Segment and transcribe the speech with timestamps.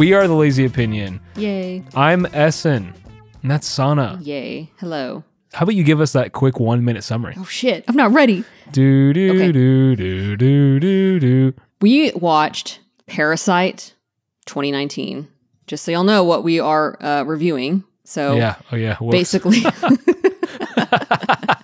[0.00, 1.20] We are the Lazy Opinion.
[1.36, 1.84] Yay.
[1.94, 2.94] I'm Essen.
[3.42, 4.18] And that's Sana.
[4.22, 4.70] Yay.
[4.78, 5.24] Hello.
[5.52, 7.34] How about you give us that quick one minute summary?
[7.36, 7.84] Oh shit.
[7.86, 8.42] I'm not ready.
[8.72, 9.52] Do do Okay.
[9.52, 11.54] do do do do do.
[11.82, 13.92] We watched Parasite
[14.46, 15.28] 2019.
[15.66, 17.84] Just so y'all know what we are uh, reviewing.
[18.04, 18.54] So Yeah.
[18.72, 18.96] Oh yeah.
[18.96, 19.12] Whoops.
[19.12, 19.60] basically,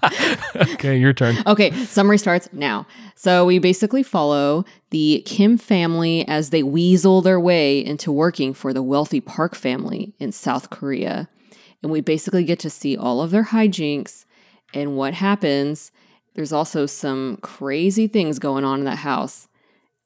[0.56, 1.37] okay, your turn.
[1.46, 2.87] okay, summary starts now.
[3.14, 8.73] So we basically follow the Kim family as they weasel their way into working for
[8.73, 11.28] the wealthy Park family in South Korea.
[11.83, 14.24] And we basically get to see all of their hijinks
[14.74, 15.92] and what happens.
[16.34, 19.48] There's also some crazy things going on in that house.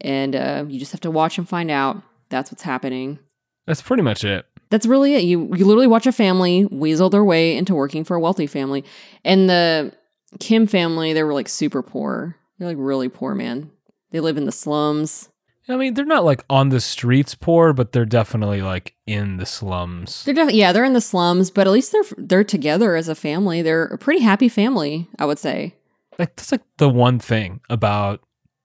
[0.00, 2.02] And uh, you just have to watch and find out.
[2.28, 3.18] That's what's happening.
[3.66, 4.46] That's pretty much it.
[4.70, 5.24] That's really it.
[5.24, 8.84] You you literally watch a family weasel their way into working for a wealthy family.
[9.24, 9.92] And the
[10.38, 12.36] Kim family, they were like super poor.
[12.58, 13.70] They're like really poor, man.
[14.10, 15.28] They live in the slums.
[15.68, 19.46] I mean, they're not like on the streets poor, but they're definitely like in the
[19.46, 20.24] slums.
[20.24, 23.14] They're definitely yeah, they're in the slums, but at least they're they're together as a
[23.14, 23.62] family.
[23.62, 25.76] They're a pretty happy family, I would say.
[26.18, 28.20] Like that's like the one thing about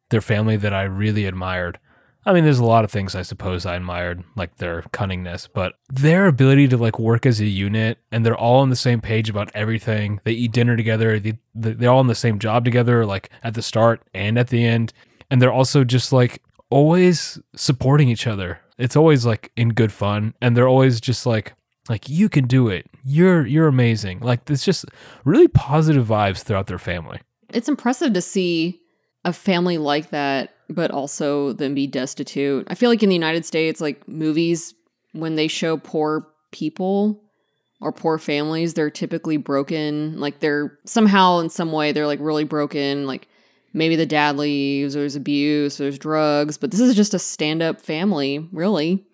[0.09, 1.79] their family that I really admired.
[2.25, 5.73] I mean, there's a lot of things I suppose I admired, like their cunningness, but
[5.89, 9.29] their ability to like work as a unit and they're all on the same page
[9.29, 10.19] about everything.
[10.23, 11.19] They eat dinner together.
[11.19, 14.65] They, they're all in the same job together, like at the start and at the
[14.65, 14.91] end.
[15.29, 18.59] And they're also just like always supporting each other.
[18.79, 20.33] It's always like in good fun.
[20.41, 21.53] And they're always just like,
[21.89, 22.87] like you can do it.
[23.03, 24.21] You're you're amazing.
[24.21, 24.85] Like it's just
[25.23, 27.21] really positive vibes throughout their family.
[27.49, 28.81] It's impressive to see
[29.23, 32.67] a family like that, but also them be destitute.
[32.69, 34.73] I feel like in the United States, like movies,
[35.13, 37.21] when they show poor people
[37.81, 40.19] or poor families, they're typically broken.
[40.19, 43.05] Like they're somehow in some way they're like really broken.
[43.05, 43.27] Like
[43.73, 47.19] maybe the dad leaves, or there's abuse, or there's drugs, but this is just a
[47.19, 49.05] stand up family, really.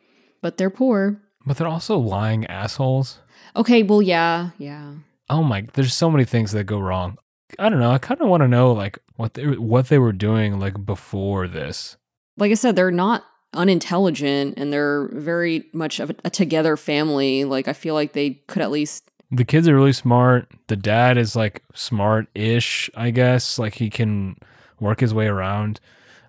[0.41, 1.21] But they're poor.
[1.45, 3.19] But they're also lying assholes.
[3.55, 4.93] Okay, well, yeah, yeah.
[5.29, 7.17] Oh my, there's so many things that go wrong.
[7.59, 7.91] I don't know.
[7.91, 11.47] I kind of want to know like what they what they were doing like before
[11.47, 11.97] this.
[12.37, 13.23] like I said, they're not
[13.53, 17.43] unintelligent and they're very much of a, a together family.
[17.43, 20.51] Like I feel like they could at least The kids are really smart.
[20.67, 23.59] The dad is like smart-ish, I guess.
[23.59, 24.37] Like he can
[24.79, 25.79] work his way around.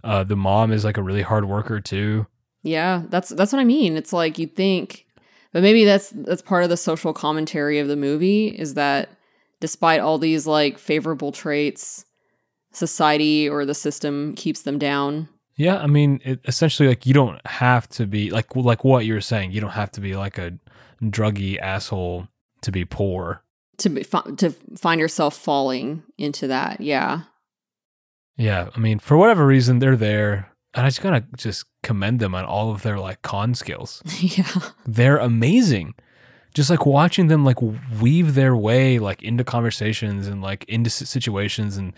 [0.04, 2.26] Uh, the mom is like a really hard worker too.
[2.62, 3.96] yeah, that's that's what I mean.
[3.96, 5.06] It's like you think
[5.52, 9.10] but maybe that's that's part of the social commentary of the movie is that
[9.62, 12.04] despite all these like favorable traits,
[12.72, 15.28] society or the system keeps them down.
[15.54, 19.14] Yeah, I mean, it, essentially, like you don't have to be like like what you
[19.14, 19.52] were saying.
[19.52, 20.58] You don't have to be like a
[21.00, 22.26] druggy asshole
[22.62, 23.44] to be poor.
[23.78, 27.22] To be, to find yourself falling into that, yeah,
[28.36, 32.34] Yeah, I mean, for whatever reason, they're there, and I just gotta just commend them
[32.34, 34.02] on all of their like con skills.
[34.20, 34.50] yeah,
[34.86, 35.94] They're amazing.
[36.54, 37.58] Just like watching them like
[38.00, 41.92] weave their way like into conversations and like into situations, and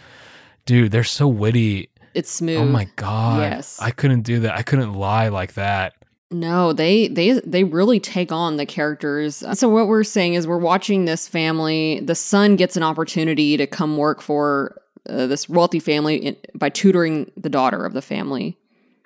[0.67, 1.89] dude, they're so witty.
[2.15, 2.59] it's smooth.
[2.59, 3.81] Oh my god, Yes.
[3.81, 4.55] I couldn't do that.
[4.57, 5.95] I couldn't lie like that.
[6.31, 9.43] No, they they they really take on the characters.
[9.53, 12.01] So what we're saying is we're watching this family.
[12.01, 16.71] The son gets an opportunity to come work for uh, this wealthy family in, by
[16.71, 18.57] tutoring the daughter of the family,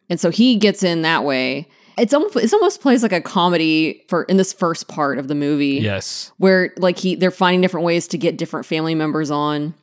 [0.08, 1.68] and so he gets in that way.
[1.98, 5.34] It's almost it almost plays like a comedy for in this first part of the
[5.34, 9.74] movie Yes, where like he they're finding different ways to get different family members on.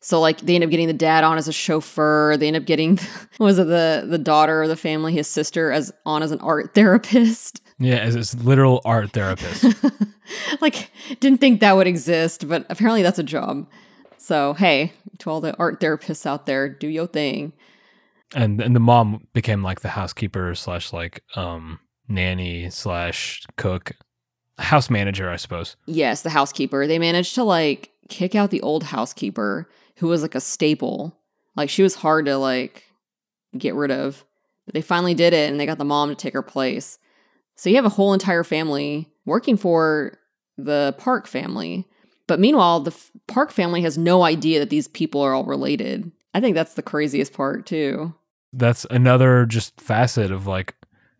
[0.00, 2.36] So like they end up getting the dad on as a chauffeur.
[2.36, 2.96] They end up getting
[3.38, 6.40] what was it the the daughter of the family, his sister, as on as an
[6.40, 7.62] art therapist.
[7.78, 9.64] yeah, as this literal art therapist.
[10.60, 13.66] like didn't think that would exist, but apparently that's a job.
[14.18, 17.52] So hey, to all the art therapists out there, do your thing.
[18.34, 21.78] And and the mom became like the housekeeper slash like um
[22.08, 23.92] nanny slash cook
[24.58, 26.86] house manager i suppose Yes, the housekeeper.
[26.86, 31.18] They managed to like kick out the old housekeeper who was like a staple.
[31.56, 32.84] Like she was hard to like
[33.56, 34.24] get rid of.
[34.66, 36.98] But they finally did it and they got the mom to take her place.
[37.56, 40.18] So you have a whole entire family working for
[40.56, 41.86] the Park family.
[42.26, 46.10] But meanwhile, the f- Park family has no idea that these people are all related.
[46.32, 48.14] I think that's the craziest part too.
[48.56, 50.74] That's another just facet of like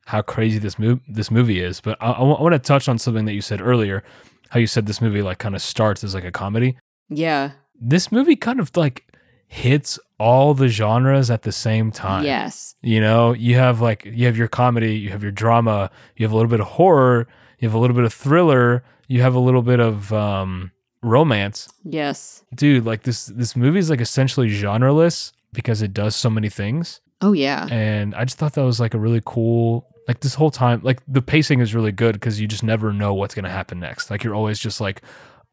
[0.07, 3.25] how crazy this move this movie is but i, I want to touch on something
[3.25, 4.03] that you said earlier
[4.51, 6.77] how you said this movie like kind of starts as like a comedy
[7.09, 7.53] Yeah.
[7.81, 9.05] this movie kind of like
[9.47, 12.75] hits all the genres at the same time Yes.
[12.83, 16.33] You know, you have like you have your comedy, you have your drama, you have
[16.33, 17.27] a little bit of horror,
[17.59, 20.71] you have a little bit of thriller, you have a little bit of um
[21.03, 21.69] romance.
[21.85, 22.43] Yes.
[22.55, 27.01] Dude, like this this movie is like essentially genreless because it does so many things.
[27.25, 27.67] Oh yeah.
[27.71, 31.01] And I just thought that was like a really cool Like this whole time, like
[31.09, 34.11] the pacing is really good because you just never know what's going to happen next.
[34.11, 35.01] Like you're always just like,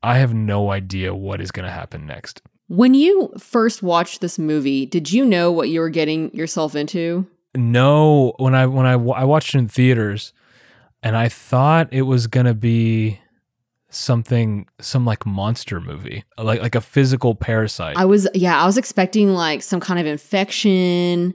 [0.03, 2.41] I have no idea what is going to happen next.
[2.67, 7.25] When you first watched this movie, did you know what you were getting yourself into?
[7.55, 10.33] No, when I when I I watched it in theaters,
[11.03, 13.19] and I thought it was gonna be
[13.89, 17.97] something some like monster movie, like like a physical parasite.
[17.97, 21.33] I was yeah, I was expecting like some kind of infection,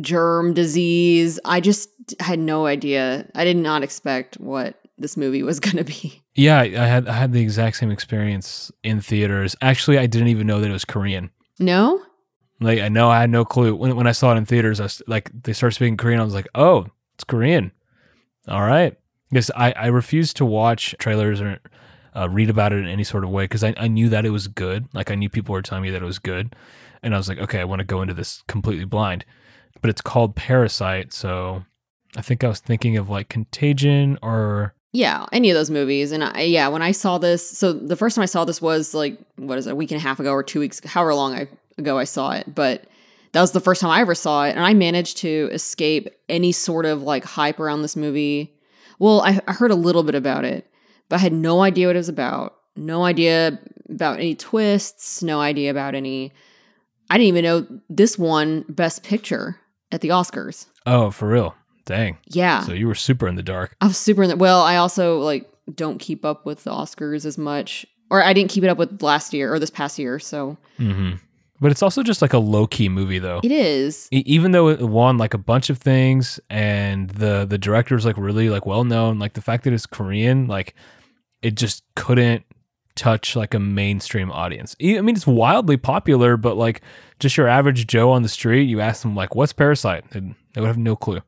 [0.00, 1.40] germ disease.
[1.44, 1.88] I just
[2.20, 3.28] had no idea.
[3.34, 6.22] I did not expect what this movie was going to be.
[6.34, 9.56] yeah, I had I had the exact same experience in theaters.
[9.62, 11.30] Actually, I didn't even know that it was Korean.
[11.58, 12.02] No?
[12.60, 14.80] Like I know I had no clue when when I saw it in theaters.
[14.80, 16.20] I was like they started speaking Korean.
[16.20, 17.72] I was like, oh, it's Korean.
[18.48, 18.96] All right,
[19.30, 21.58] because I I refused to watch trailers or
[22.14, 24.30] uh, read about it in any sort of way because I I knew that it
[24.30, 24.88] was good.
[24.92, 26.54] Like I knew people were telling me that it was good,
[27.02, 29.24] and I was like, okay, I want to go into this completely blind.
[29.80, 31.64] But it's called Parasite, so
[32.16, 36.12] I think I was thinking of like Contagion or Yeah, any of those movies.
[36.12, 38.94] And I, yeah, when I saw this, so the first time I saw this was
[38.94, 41.34] like, what is it, a week and a half ago or two weeks, however long
[41.34, 41.48] I,
[41.78, 42.54] ago I saw it.
[42.54, 42.84] But
[43.32, 44.50] that was the first time I ever saw it.
[44.50, 48.52] And I managed to escape any sort of like hype around this movie.
[48.98, 50.68] Well, I, I heard a little bit about it,
[51.08, 52.56] but I had no idea what it was about.
[52.76, 56.32] No idea about any twists, no idea about any.
[57.08, 59.56] I didn't even know this one Best Picture
[59.92, 60.66] at the Oscars.
[60.86, 61.54] oh, for real,
[61.84, 62.18] dang.
[62.28, 62.62] Yeah.
[62.62, 63.76] So you were super in the dark.
[63.80, 67.24] I was super in the well, I also like don't keep up with the Oscars
[67.24, 67.86] as much.
[68.12, 71.12] Or I didn't keep it up with last year or this past year, so hmm
[71.60, 73.40] But it's also just like a low key movie though.
[73.44, 74.08] it is.
[74.10, 78.04] E- even though it won like a bunch of things and the the director is
[78.04, 80.74] like really like well known like the fact that it's korean like
[81.42, 82.44] it just couldn't
[82.96, 86.82] touch like a mainstream audience I mean it's wildly popular but like
[87.18, 90.60] just your average joe on the street you ask them like what's parasite and they
[90.60, 91.20] would have no clue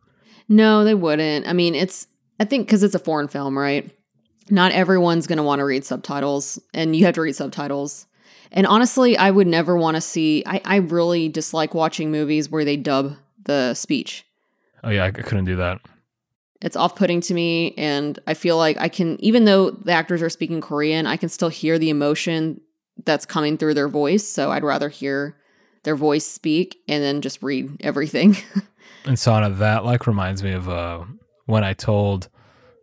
[0.48, 1.46] No, they wouldn't.
[1.46, 2.06] I mean, it's
[2.40, 3.90] I think cuz it's a foreign film, right?
[4.50, 8.06] Not everyone's going to want to read subtitles and you have to read subtitles.
[8.50, 12.64] And honestly, I would never want to see I I really dislike watching movies where
[12.64, 14.26] they dub the speech.
[14.84, 15.80] oh yeah I couldn't do that
[16.62, 17.74] It's off putting to me.
[17.76, 21.28] And I feel like I can, even though the actors are speaking Korean, I can
[21.28, 22.60] still hear the emotion
[23.04, 24.26] that's coming through their voice.
[24.26, 25.36] So I'd rather hear
[25.82, 28.36] their voice speak and then just read everything.
[29.04, 31.04] and Sana, that like reminds me of uh
[31.46, 32.28] when I told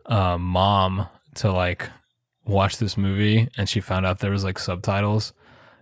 [0.06, 1.90] uh, mom to like
[2.46, 5.34] watch this movie and she found out there was like subtitles.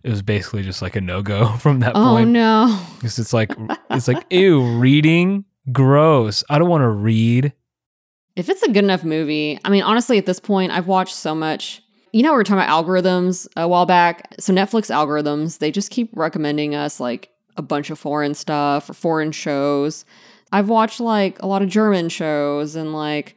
[0.04, 2.28] It was basically just like a no go from that oh point.
[2.28, 2.80] Oh no.
[2.96, 3.52] Because it's like
[3.90, 6.44] it's like ew, reading gross.
[6.50, 7.54] I don't want to read.
[8.38, 11.34] If it's a good enough movie, I mean, honestly, at this point, I've watched so
[11.34, 11.82] much.
[12.14, 14.32] You know, we were talking about algorithms a while back.
[14.40, 18.94] So, Netflix algorithms, they just keep recommending us like a bunch of foreign stuff or
[18.94, 20.06] foreign shows.
[20.52, 23.36] I've watched like a lot of German shows and like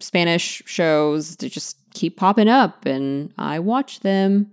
[0.00, 4.52] Spanish shows that just keep popping up, and I watch them.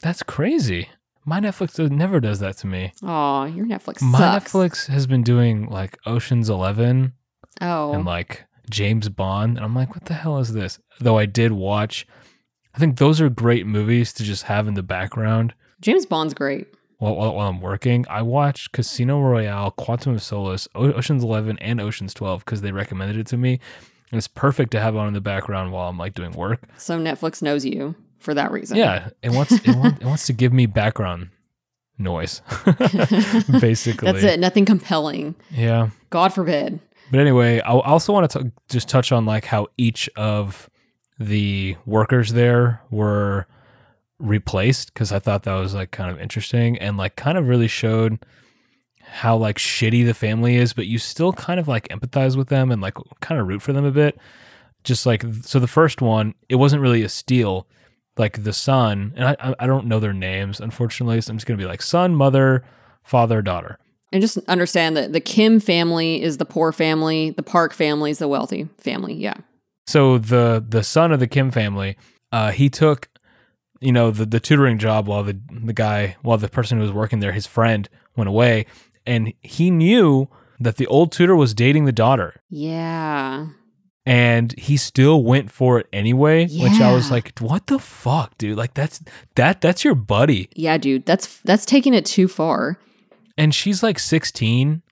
[0.00, 0.88] That's crazy.
[1.26, 2.94] My Netflix never does that to me.
[3.02, 4.18] Oh, your Netflix My.
[4.18, 7.12] Netflix has been doing like Ocean's Eleven
[7.60, 10.78] Oh, and like James Bond, and I'm like, what the hell is this?
[11.00, 12.06] Though I did watch.
[12.74, 16.66] I think those are great movies to just have in the background James Bond's great.
[16.98, 18.04] while, while, while I'm working.
[18.08, 22.70] I watched Casino Royale, Quantum of Solace, o- Ocean's 11, and Ocean's 12 because they
[22.72, 23.58] recommended it to me.
[24.10, 26.62] And it's perfect to have on in the background while I'm like doing work.
[26.78, 28.76] So Netflix knows you for that reason.
[28.76, 31.28] Yeah, it wants it, want, it wants to give me background
[31.98, 32.42] noise,
[33.60, 34.10] basically.
[34.12, 34.40] that's it.
[34.40, 35.34] Nothing compelling.
[35.50, 35.90] Yeah.
[36.10, 36.80] God forbid.
[37.10, 40.68] But anyway, I also want to just touch on like how each of
[41.18, 43.46] the workers there were
[44.18, 47.68] replaced because I thought that was like kind of interesting and like kind of really
[47.68, 48.18] showed
[49.02, 52.70] how like shitty the family is, but you still kind of like empathize with them
[52.70, 54.18] and like kind of root for them a bit.
[54.84, 57.66] Just like so, the first one, it wasn't really a steal.
[58.16, 61.46] Like the son, and I I- I don't know their names unfortunately, so I'm just
[61.46, 62.64] gonna be like son, mother,
[63.02, 63.78] father, daughter.
[64.12, 68.18] And just understand that the Kim family is the poor family, the Park family is
[68.18, 69.14] the wealthy family.
[69.14, 69.36] Yeah.
[69.86, 71.96] So the the son of the Kim family,
[72.32, 73.08] uh, he took,
[73.80, 76.92] you know, the the tutoring job while the the guy while the person who was
[76.92, 78.64] working there, his friend, went away,
[79.06, 80.28] and he knew
[80.60, 83.46] that the old tutor was dating the daughter, Yeah.
[84.06, 86.46] and he still went for it anyway.
[86.48, 88.56] Which I was like, what the fuck, dude?
[88.58, 89.00] Like that's
[89.36, 91.04] that that's your buddy, Yeah, dude.
[91.06, 92.78] That's that's taking it too far.
[93.38, 94.82] And she's like sixteen,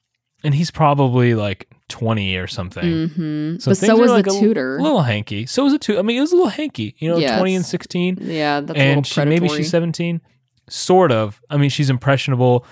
[0.43, 2.85] and he's probably like twenty or something.
[2.85, 3.59] Mm-hmm.
[3.59, 4.81] So but so was like the a tutor.
[4.81, 5.45] little hanky.
[5.47, 5.99] So was a tutor.
[5.99, 6.95] I mean, it was a little hanky.
[6.99, 8.17] You know, Yeah, twenty and sixteen.
[8.23, 10.21] yeah, that's a and little she, maybe she's 17
[10.69, 12.67] sort of i mean she's impressionable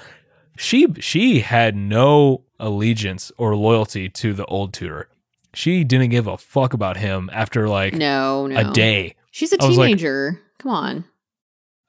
[0.59, 5.09] she she had no allegiance or loyalty to the old tutor
[5.55, 8.57] she didn't give a fuck about him after like No, no.
[8.59, 9.15] a day.
[9.31, 10.41] She's a was like- teenager.
[10.59, 11.05] Come on.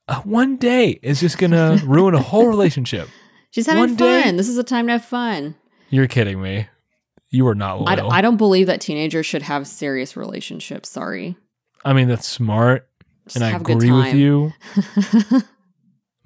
[0.07, 3.09] Uh, one day is just gonna ruin a whole relationship.
[3.55, 4.21] She's having One fun.
[4.23, 5.55] day- This is a time to have fun.
[5.89, 6.67] You're kidding me.
[7.29, 8.11] You are not I, loyal.
[8.11, 10.89] I don't believe that teenagers should have serious relationships.
[10.89, 11.37] Sorry.
[11.85, 12.89] I mean, that's smart,
[13.23, 14.51] Just and I have a good agree with you.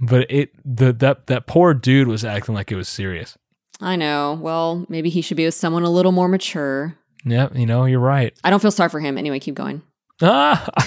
[0.01, 3.37] But it the that that poor dude was acting like it was serious.
[3.81, 4.39] I know.
[4.41, 6.95] Well, maybe he should be with someone a little more mature.
[7.25, 8.33] Yeah, you know, you're right.
[8.43, 9.17] I don't feel sorry for him.
[9.17, 9.81] Anyway, keep going.
[10.21, 10.69] Ah,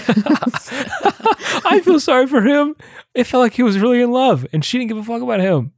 [1.66, 2.74] I feel sorry for him.
[3.14, 5.40] It felt like he was really in love, and she didn't give a fuck about
[5.40, 5.72] him.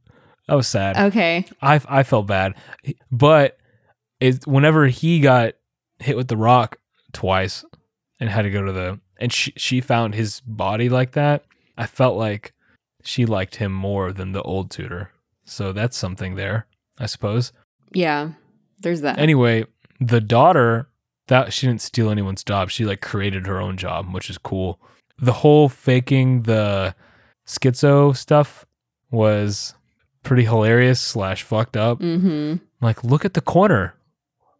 [0.47, 0.97] That was sad.
[0.97, 1.45] Okay.
[1.61, 2.55] I I felt bad,
[3.11, 3.57] but
[4.19, 5.53] it whenever he got
[5.99, 6.77] hit with the rock
[7.13, 7.65] twice
[8.19, 11.45] and had to go to the and she she found his body like that,
[11.77, 12.53] I felt like
[13.03, 15.11] she liked him more than the old tutor.
[15.45, 17.51] So that's something there, I suppose.
[17.93, 18.31] Yeah.
[18.79, 19.19] There's that.
[19.19, 19.65] Anyway,
[19.99, 20.89] the daughter
[21.27, 22.69] that she didn't steal anyone's job.
[22.69, 24.79] She like created her own job, which is cool.
[25.17, 26.95] The whole faking the
[27.47, 28.65] schizo stuff
[29.11, 29.75] was
[30.25, 31.99] pretty hilarious slash fucked up.
[31.99, 32.55] mm-hmm.
[32.81, 33.95] Like, look at the corner.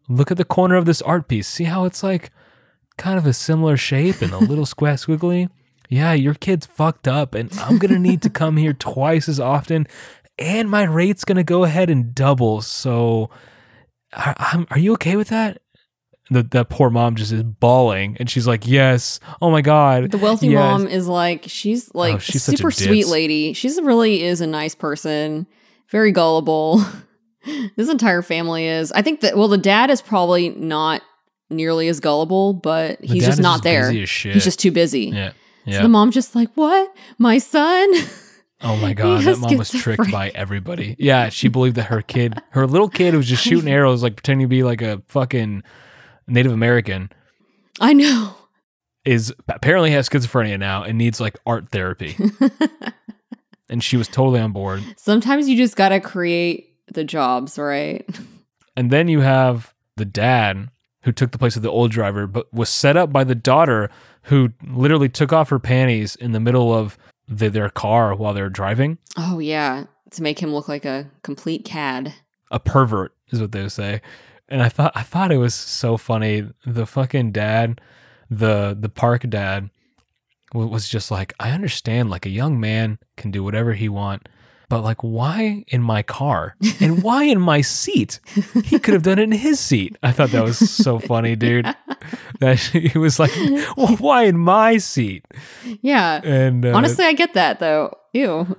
[0.08, 1.48] Look at the corner of this art piece.
[1.48, 2.32] See how it's like
[2.98, 5.50] kind of a similar shape and a little square squiggly?
[5.90, 9.86] Yeah, your kid's fucked up, and I'm gonna need to come here twice as often,
[10.40, 12.62] and my rate's gonna go ahead and double.
[12.62, 13.30] So,
[14.14, 15.62] are, I'm- are you okay with that?
[16.32, 20.18] The that poor mom just is bawling, and she's like, "Yes, oh my god." The
[20.18, 23.54] wealthy yes." mom is like she's oh, like Oh, she's super sweet lady.
[23.54, 25.46] She's really is a nice person,
[25.90, 26.84] very gullible.
[27.76, 28.92] this entire family is.
[28.92, 31.04] I think that well, the dad is probably not
[31.52, 33.92] nearly as gullible, but The he's just not there.
[33.92, 34.34] as shit.
[34.34, 35.12] He's just too busy.
[35.14, 35.82] yeah, So yeah.
[35.84, 36.94] the mom just like, what?
[37.18, 37.94] My son?
[38.62, 40.96] Oh my god, that mom was tricked by everybody.
[40.98, 44.46] Yeah, she believed that her kid, her little kid, was just shooting arrows, like pretending
[44.46, 45.62] to be like a fucking
[46.28, 47.12] Native American,
[47.80, 48.36] I know.
[49.04, 52.18] is apparently has schizophrenia now and needs like art therapy.
[53.70, 54.84] and she was totally on board.
[54.98, 58.08] Sometimes you just gotta create the jobs, right?
[58.76, 60.70] And then you have the dad
[61.04, 63.90] who took the place of the old driver, but was set up by the daughter
[64.24, 68.50] who literally took off her panties in the middle of the, their car while they're
[68.50, 68.98] driving.
[69.16, 72.14] Oh yeah, to make him look like a complete cad.
[72.52, 74.02] a pervert is what they would say
[74.50, 76.48] and i thought i thought it was so funny.
[76.66, 77.82] The fucking dad
[78.30, 79.70] the the park dad
[80.54, 84.28] wa- was just like i understand like a young man can do whatever he want
[84.68, 86.56] but like why in my car?
[86.80, 88.20] And why in my seat?
[88.64, 89.96] He could have done it in his seat.
[90.02, 91.68] I thought that was so funny dude.
[92.40, 93.32] That he was like
[93.78, 95.24] well, why in my seat?
[95.84, 96.20] Yeah.
[96.24, 97.96] and uh, Honestly, I get that though.
[98.14, 98.58] Ew.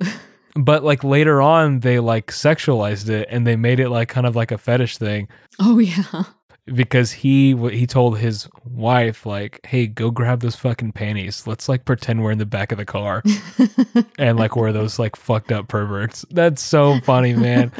[0.56, 4.34] But like later on they like sexualized it and they made it like kind of
[4.34, 5.28] like a fetish thing.
[5.58, 6.24] Oh yeah.
[6.66, 11.46] because he he told his wife like hey go grab those fucking panties.
[11.46, 13.22] Let's like pretend we're in the back of the car
[14.18, 16.24] and like we're those like fucked up perverts.
[16.30, 17.72] That's so funny man.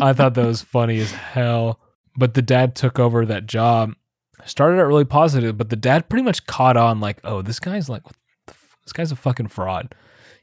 [0.00, 1.80] I thought that was funny as hell.
[2.16, 3.94] But the dad took over that job
[4.44, 7.88] started out really positive but the dad pretty much caught on like oh this guy's
[7.88, 8.16] like what
[8.48, 9.94] the f- this guy's a fucking fraud.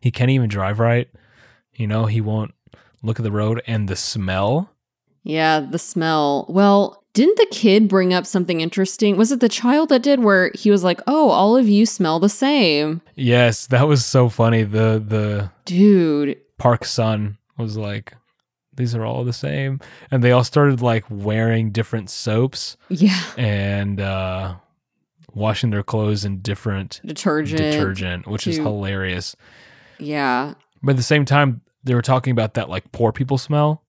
[0.01, 1.09] He can't even drive right
[1.79, 2.53] you know he won't
[3.01, 4.69] look at the road and the smell
[5.23, 6.45] Yeah, the smell.
[6.49, 9.17] Well, didn't the kid bring up something interesting?
[9.17, 12.19] Was it the child that did where he was like, "Oh, all of you smell
[12.19, 16.37] the same." yes that was so funny the the Dude.
[16.57, 18.13] Park son was like,
[18.75, 19.79] these are all the same.
[20.11, 23.21] And they all started like wearing different soaps Yeah.
[23.37, 24.55] and uh,
[25.33, 27.59] washing their clothes in different Detergent.
[27.59, 29.35] detergent, which is hilarious.
[29.99, 30.53] Yeah.
[30.81, 33.83] But at the same time, they were talking about that like poor people smell.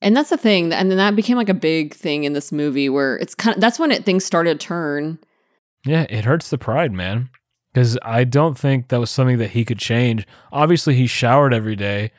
[0.00, 0.72] And that's the thing.
[0.72, 3.60] And then that became like a big thing in this movie where it's kind of
[3.60, 5.18] that's when it things started to turn.
[5.84, 7.30] Yeah, it hurts the pride, man.
[7.72, 10.26] Because I don't think that was something that he could change.
[10.52, 12.12] Obviously, he showered every day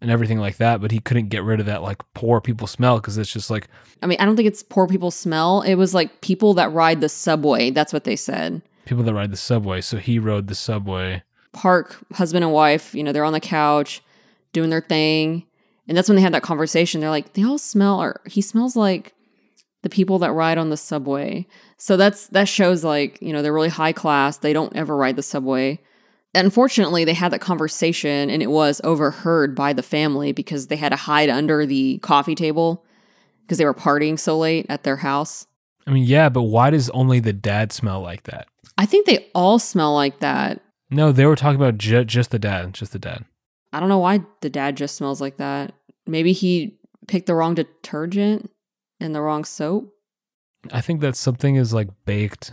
[0.00, 2.96] and everything like that, but he couldn't get rid of that like poor people smell
[2.98, 3.68] because it's just like,
[4.02, 5.62] I mean, I don't think it's poor people smell.
[5.62, 7.70] It was like people that ride the subway.
[7.70, 8.62] That's what they said.
[8.86, 9.80] people that ride the subway.
[9.80, 11.22] So he rode the subway.
[11.52, 14.02] Park, husband and wife, you know, they're on the couch
[14.54, 15.44] doing their thing.
[15.86, 17.02] And that's when they had that conversation.
[17.02, 19.12] They're like, they all smell, or he smells like
[19.82, 21.46] the people that ride on the subway.
[21.76, 24.38] So that's that shows like, you know, they're really high class.
[24.38, 25.78] They don't ever ride the subway.
[26.34, 30.88] Unfortunately, they had that conversation and it was overheard by the family because they had
[30.88, 32.84] to hide under the coffee table
[33.42, 35.46] because they were partying so late at their house.
[35.86, 38.48] I mean, yeah, but why does only the dad smell like that?
[38.78, 40.62] I think they all smell like that.
[40.90, 43.26] No, they were talking about ju- just the dad, just the dad.
[43.74, 45.72] I don't know why the dad just smells like that.
[46.06, 46.78] Maybe he
[47.08, 48.50] picked the wrong detergent
[49.00, 49.92] and the wrong soap.
[50.72, 52.52] I think that something is like baked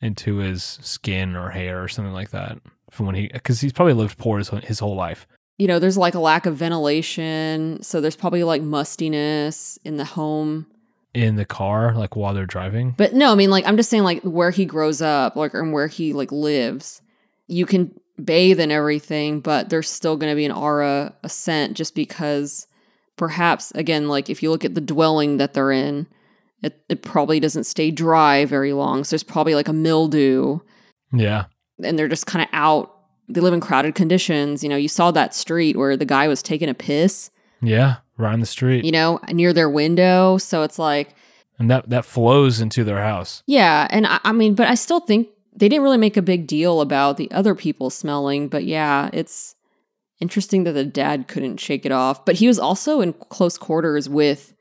[0.00, 2.58] into his skin or hair or something like that
[2.90, 5.26] from when he because he's probably lived poor his, his whole life.
[5.58, 10.04] You know, there's like a lack of ventilation, so there's probably like mustiness in the
[10.04, 10.66] home.
[11.12, 12.94] In the car, like while they're driving.
[12.96, 15.72] But no, I mean like I'm just saying like where he grows up, like and
[15.72, 17.02] where he like lives.
[17.48, 21.76] You can bathe and everything, but there's still going to be an aura, a scent,
[21.76, 22.66] just because
[23.16, 26.06] perhaps again, like if you look at the dwelling that they're in,
[26.62, 29.04] it, it probably doesn't stay dry very long.
[29.04, 30.60] So there's probably like a mildew
[31.12, 31.44] Yeah.
[31.82, 32.96] and they're just kind of out.
[33.28, 34.62] They live in crowded conditions.
[34.62, 37.96] You know, you saw that street where the guy was taking a piss, Yeah.
[38.18, 38.84] Right on the street.
[38.84, 40.38] you know, near their window.
[40.38, 41.14] So it's like,
[41.58, 43.42] And that that flows into their house.
[43.46, 43.86] yeah.
[43.90, 46.80] And I, I mean, but I still think they didn't really make a big deal
[46.80, 48.48] about the other people smelling.
[48.48, 49.54] But yeah, it's
[50.20, 52.24] interesting that the dad couldn't shake it off.
[52.24, 54.54] But he was also in close quarters with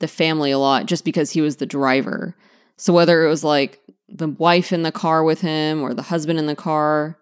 [0.00, 2.36] the family a lot just because he was the driver.
[2.76, 6.38] So whether it was like the wife in the car with him or the husband
[6.38, 7.18] in the car,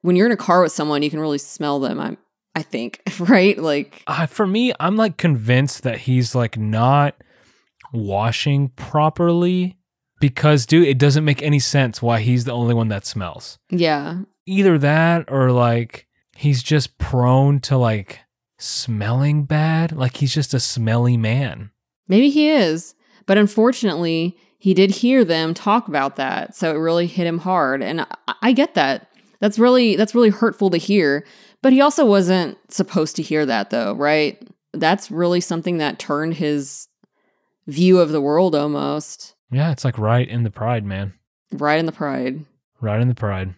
[0.00, 2.00] when you're in a car with someone, you can really smell them.
[2.00, 2.16] I'm,
[2.54, 3.58] I think, right?
[3.58, 7.16] Like, Uh, for me, I'm like convinced that he's like not
[7.92, 9.76] washing properly
[10.22, 13.58] because, dude, it doesn't make any sense why he's the only one that smells.
[13.68, 18.20] yeah, Either that or like he's just prone to like
[18.58, 19.92] smelling bad.
[19.92, 21.70] Like he's just a smelly man.
[22.08, 22.94] maybe he is.
[23.26, 27.82] But unfortunately, he did hear them talk about that, so it really hit him hard.
[27.82, 29.08] And I, I get that.
[29.40, 31.24] That's really that's really hurtful to hear.
[31.62, 34.40] But he also wasn't supposed to hear that, though, right?
[34.72, 36.88] That's really something that turned his
[37.68, 41.12] view of the world almost Yeah, it's like right in the pride, man.
[41.52, 42.44] right in the pride.
[42.80, 43.54] Right in the pride.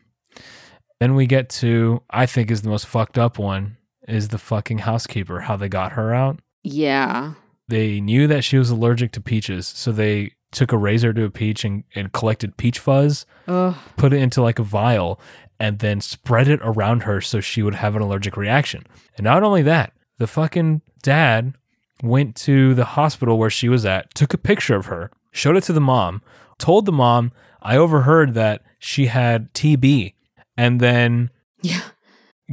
[1.01, 3.77] Then we get to, I think is the most fucked up one,
[4.09, 6.41] is the fucking housekeeper, how they got her out.
[6.63, 7.35] Yeah.
[7.69, 11.31] They knew that she was allergic to peaches, so they took a razor to a
[11.31, 13.75] peach and, and collected peach fuzz, Ugh.
[13.97, 15.21] put it into like a vial,
[15.59, 18.85] and then spread it around her so she would have an allergic reaction.
[19.17, 21.55] And not only that, the fucking dad
[22.03, 25.65] went to the hospital where she was at, took a picture of her, showed it
[25.65, 26.23] to the mom,
[26.59, 30.15] told the mom, I overheard that she had TB,
[30.57, 31.81] and then Yeah.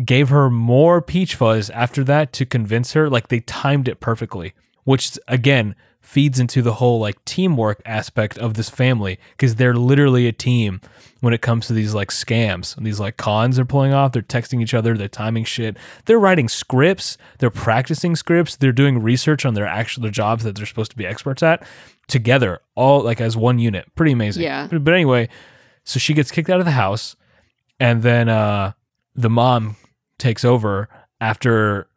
[0.06, 3.10] gave her more peach fuzz after that to convince her.
[3.10, 8.56] Like they timed it perfectly, which again feeds into the whole like teamwork aspect of
[8.56, 10.82] this family because they're literally a team
[11.20, 14.12] when it comes to these like scams, these like cons they're pulling off.
[14.12, 19.02] They're texting each other, they're timing shit, they're writing scripts, they're practicing scripts, they're doing
[19.02, 21.64] research on their actual their jobs that they're supposed to be experts at
[22.08, 23.86] together, all like as one unit.
[23.96, 24.44] Pretty amazing.
[24.44, 24.68] Yeah.
[24.68, 25.30] But, but anyway,
[25.84, 27.16] so she gets kicked out of the house,
[27.80, 28.74] and then uh,
[29.16, 29.78] the mom
[30.18, 30.90] takes over
[31.20, 31.88] after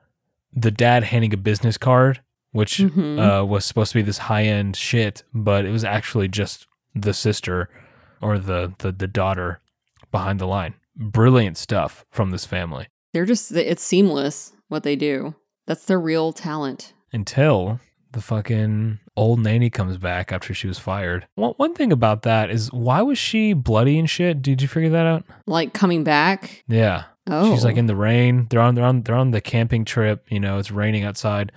[0.53, 2.20] the dad handing a business card,
[2.55, 3.19] which Mhm.
[3.19, 7.12] uh, was supposed to be this high end shit, but it was actually just the
[7.12, 7.69] sister
[8.23, 9.61] or the, the the daughter
[10.11, 10.75] behind the line.
[10.97, 15.35] Brilliant stuff from this family They're just, it's seamless what they do.
[15.67, 16.93] That's their real talent.
[17.12, 17.81] until
[18.12, 21.27] the fucking old nanny comes back after she was fired.
[21.35, 24.40] One, one thing about that is why was she bloody and shit?
[24.40, 25.25] Did you figure that out?
[25.49, 26.62] Like coming back.
[26.69, 27.05] Yeah.
[27.27, 27.53] Oh.
[27.53, 28.47] She's like in the rain.
[28.51, 31.51] They're on they're on they're on the camping trip, you know, it's raining outside.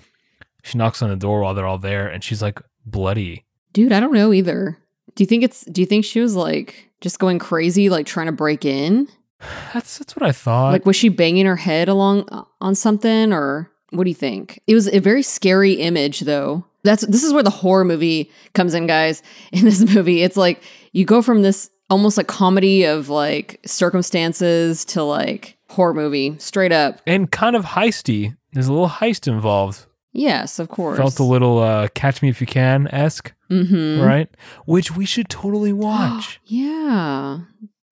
[0.67, 3.45] She knocks on the door while they're all there and she's like bloody.
[3.73, 4.77] Dude, I don't know either.
[5.15, 8.27] Do you think it's do you think she was like just going crazy like trying
[8.27, 9.08] to break in?
[9.73, 10.71] That's that's what I thought.
[10.73, 14.60] like was she banging her head along uh, on something or what do you think?
[14.67, 16.65] It was a very scary image though.
[16.84, 19.21] That's this is where the horror movie comes in guys.
[19.51, 24.84] In this movie, it's like you go from this almost like comedy of like circumstances
[24.86, 27.01] to like horror movie straight up.
[27.08, 28.36] and kind of heisty.
[28.53, 29.86] There's a little heist involved.
[30.17, 30.97] Yes, of course.
[30.97, 34.03] Felt a little uh catch me if you can esque, Mhm.
[34.06, 34.27] right?
[34.65, 36.39] Which we should totally watch.
[36.45, 37.39] yeah.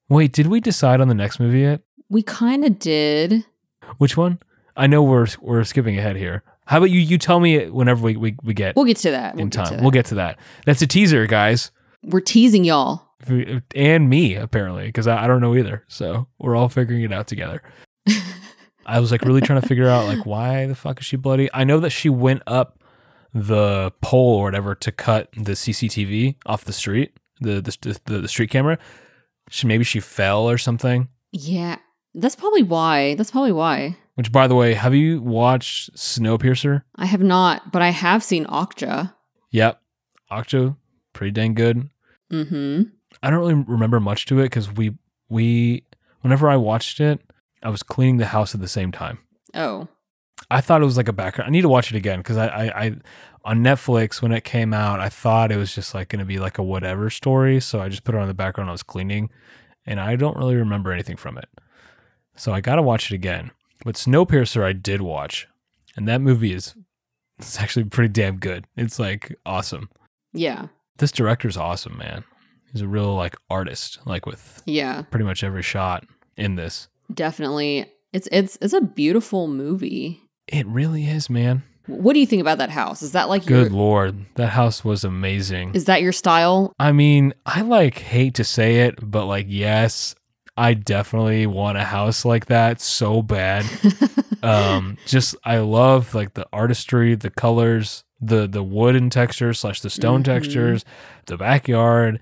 [0.10, 1.82] Wait, did we decide on the next movie yet?
[2.10, 3.46] We kind of did.
[4.00, 4.40] Which one?
[4.76, 6.42] I know we're we're skipping ahead here.
[6.66, 9.36] How about you you tell me whenever we, we, we get We'll get to that.
[9.36, 9.82] We'll in get time.
[9.82, 10.40] We'll get to that.
[10.66, 11.72] That's a teaser, guys.
[12.04, 13.04] We're teasing y'all.
[13.76, 17.26] and me apparently because I, I don't know either so we're all figuring it out
[17.28, 17.64] together
[18.86, 21.50] i was like really trying to figure out like why the fuck is she bloody
[21.54, 22.80] i know that she went up
[23.34, 28.28] the pole or whatever to cut the cctv off the street the the, the, the
[28.28, 28.78] street camera
[29.50, 31.78] she maybe she fell or something Yeah.
[32.18, 33.16] That's probably why.
[33.16, 33.98] That's probably why.
[34.16, 38.46] which by the way have you watched snowpiercer I have not, but I have seen
[38.46, 39.14] Okja.
[39.52, 39.82] yep
[40.32, 40.78] octo
[41.14, 41.90] pretty dang good
[42.32, 42.84] Mm-hmm.
[43.22, 44.96] I don't really remember much to it because we
[45.30, 45.84] we
[46.22, 47.20] whenever I watched it,
[47.66, 49.20] I was cleaning the house at the same time.
[49.54, 49.88] Oh.
[50.52, 51.50] I thought it was like a background.
[51.50, 52.96] I need to watch it again because I, I, I,
[53.44, 56.38] on Netflix when it came out, I thought it was just like going to be
[56.40, 57.60] like a whatever story.
[57.60, 58.70] So I just put it on the background.
[58.70, 59.30] I was cleaning,
[59.86, 61.50] and I don't really remember anything from it.
[62.36, 63.52] So I got to watch it again.
[63.84, 65.48] But Snowpiercer, I did watch,
[65.96, 66.76] and that movie is
[67.40, 68.66] it's actually pretty damn good.
[68.78, 69.90] It's like awesome.
[70.34, 70.68] Yeah.
[70.98, 72.24] This director's awesome, man.
[72.72, 75.04] He's a real like artist, like with Yeah.
[75.04, 76.06] pretty much every shot
[76.38, 76.88] in this.
[77.14, 77.86] Definitely.
[78.14, 80.22] It's it's it's a beautiful movie.
[80.48, 81.64] It really is, man.
[81.88, 83.02] What do you think about that house?
[83.04, 85.76] Is that like Good your lord, that house was amazing.
[85.76, 86.74] is that your style?
[86.80, 90.16] I mean, I like hate to say it, but like yes,
[90.58, 93.66] I definitely want a house like that so bad.
[94.44, 99.90] um just I love like the artistry, the colors, the the wooden textures slash the
[99.90, 100.26] stone Mhm.
[100.26, 100.86] textures,
[101.28, 102.20] the backyard,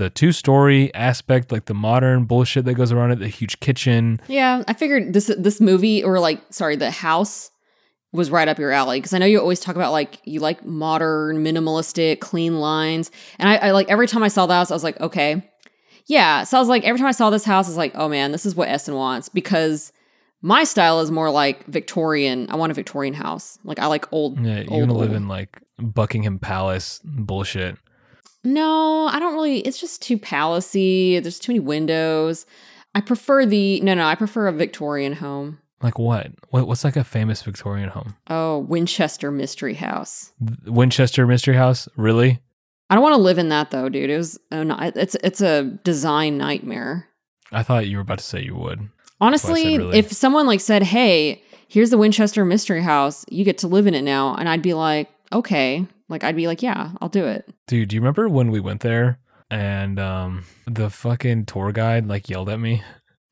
[0.00, 4.18] the two story aspect, like the modern bullshit that goes around it, the huge kitchen.
[4.28, 7.50] Yeah, I figured this this movie or like sorry, the house
[8.12, 10.64] was right up your alley because I know you always talk about like you like
[10.64, 14.74] modern, minimalistic, clean lines, and I, I like every time I saw the house, I
[14.74, 15.46] was like, okay,
[16.06, 16.44] yeah.
[16.44, 18.32] So I was like, every time I saw this house, I was like, oh man,
[18.32, 19.92] this is what Essen wants because
[20.40, 22.46] my style is more like Victorian.
[22.48, 23.58] I want a Victorian house.
[23.64, 24.40] Like I like old.
[24.40, 25.16] Yeah, you old, want to live old.
[25.18, 27.76] in like Buckingham Palace bullshit.
[28.44, 29.60] No, I don't really.
[29.60, 31.22] It's just too palacey.
[31.22, 32.46] There's too many windows.
[32.94, 34.04] I prefer the no, no.
[34.04, 35.58] I prefer a Victorian home.
[35.82, 36.28] Like what?
[36.50, 36.66] what?
[36.66, 38.16] What's like a famous Victorian home?
[38.28, 40.32] Oh, Winchester Mystery House.
[40.66, 41.88] Winchester Mystery House?
[41.96, 42.40] Really?
[42.88, 44.10] I don't want to live in that though, dude.
[44.10, 47.06] It was oh, no, it's it's a design nightmare.
[47.52, 48.88] I thought you were about to say you would.
[49.20, 49.98] Honestly, really.
[49.98, 53.24] if someone like said, "Hey, here's the Winchester Mystery House.
[53.30, 56.46] You get to live in it now," and I'd be like, "Okay," like I'd be
[56.46, 59.18] like, "Yeah, I'll do it." Dude, do you remember when we went there
[59.50, 62.82] and um the fucking tour guide like yelled at me?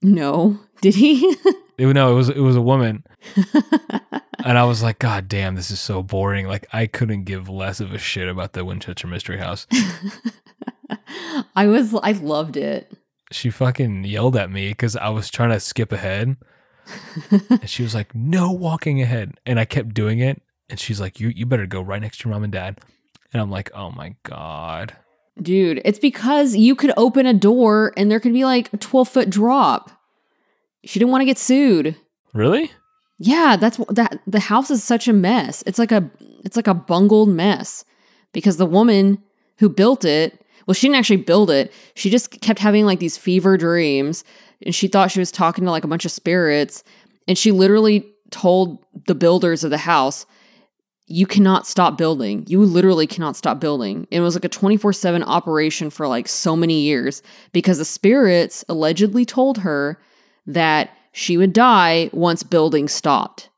[0.01, 1.37] No, did he?
[1.79, 3.05] It, no, it was it was a woman,
[4.45, 6.49] and I was like, God damn, this is so boring.
[6.49, 9.69] Like I couldn't give less of a shit about the Winchester Mystery House.
[11.55, 12.93] I was I loved it.
[13.31, 16.37] She fucking yelled at me because I was trying to skip ahead,
[17.31, 21.21] and she was like, "No walking ahead," and I kept doing it, and she's like,
[21.21, 22.81] "You you better go right next to your mom and dad,"
[23.33, 24.95] and I'm like, "Oh my god."
[25.41, 29.09] Dude, it's because you could open a door and there could be like a 12
[29.09, 29.91] foot drop.
[30.85, 31.95] She didn't want to get sued.
[32.35, 32.73] Really?
[33.19, 35.63] Yeah, that's what that the house is such a mess.
[35.67, 36.09] It's like a
[36.45, 37.85] it's like a bungled mess
[38.33, 39.23] because the woman
[39.59, 41.73] who built it, well she didn't actually build it.
[41.95, 44.25] She just kept having like these fever dreams
[44.65, 46.85] and she thought she was talking to like a bunch of spirits
[47.27, 50.27] and she literally told the builders of the house
[51.09, 52.45] you cannot stop building.
[52.47, 54.07] You literally cannot stop building.
[54.11, 59.25] It was like a 24/7 operation for like so many years because the spirits allegedly
[59.25, 59.99] told her
[60.47, 63.49] that she would die once building stopped.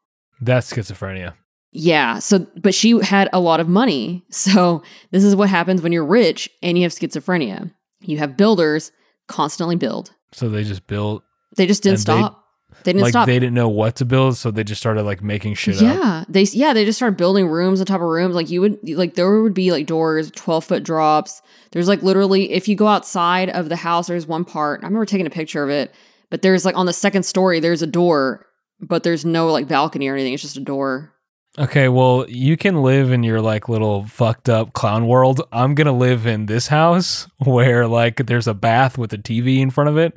[0.41, 1.35] That's schizophrenia.
[1.73, 4.25] Yeah, so but she had a lot of money.
[4.31, 7.71] So this is what happens when you're rich and you have schizophrenia.
[8.01, 8.93] You have builders
[9.29, 10.13] constantly build.
[10.33, 11.23] So they just built
[11.57, 12.40] They just didn't stop.
[12.85, 13.27] They, didn't like stop.
[13.27, 15.83] they didn't know what to build, so they just started like making shit up.
[15.83, 18.35] yeah, they yeah they just started building rooms on top of rooms.
[18.35, 21.43] Like you would like there would be like doors, twelve foot drops.
[21.73, 24.81] There's like literally if you go outside of the house, there's one part.
[24.83, 25.95] I remember taking a picture of it,
[26.31, 28.47] but there's like on the second story, there's a door,
[28.81, 30.33] but there's no like balcony or anything.
[30.33, 31.13] It's just a door.
[31.59, 35.43] Okay, well, you can live in your like little fucked up clown world.
[35.53, 39.71] I'm gonna live in this house where like there's a bath with a TV in
[39.71, 40.17] front of it.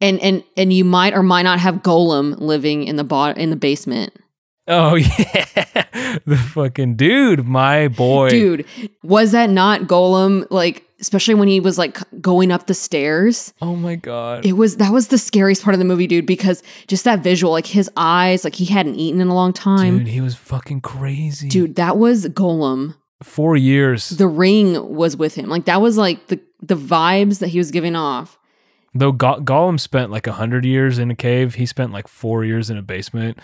[0.00, 3.50] And and and you might or might not have Gollum living in the bot in
[3.50, 4.12] the basement.
[4.68, 8.28] Oh yeah, the fucking dude, my boy.
[8.28, 8.66] Dude,
[9.02, 13.54] was that not Gollum like especially when he was like going up the stairs?
[13.62, 14.44] Oh my god.
[14.44, 17.52] It was that was the scariest part of the movie, dude, because just that visual,
[17.52, 19.98] like his eyes, like he hadn't eaten in a long time.
[19.98, 21.48] Dude, he was fucking crazy.
[21.48, 22.94] Dude, that was Gollum.
[23.22, 24.10] four years.
[24.10, 25.48] The ring was with him.
[25.48, 28.38] Like that was like the the vibes that he was giving off.
[28.94, 32.44] Though Go- Gollum spent like a hundred years in a cave, he spent like four
[32.44, 33.38] years in a basement.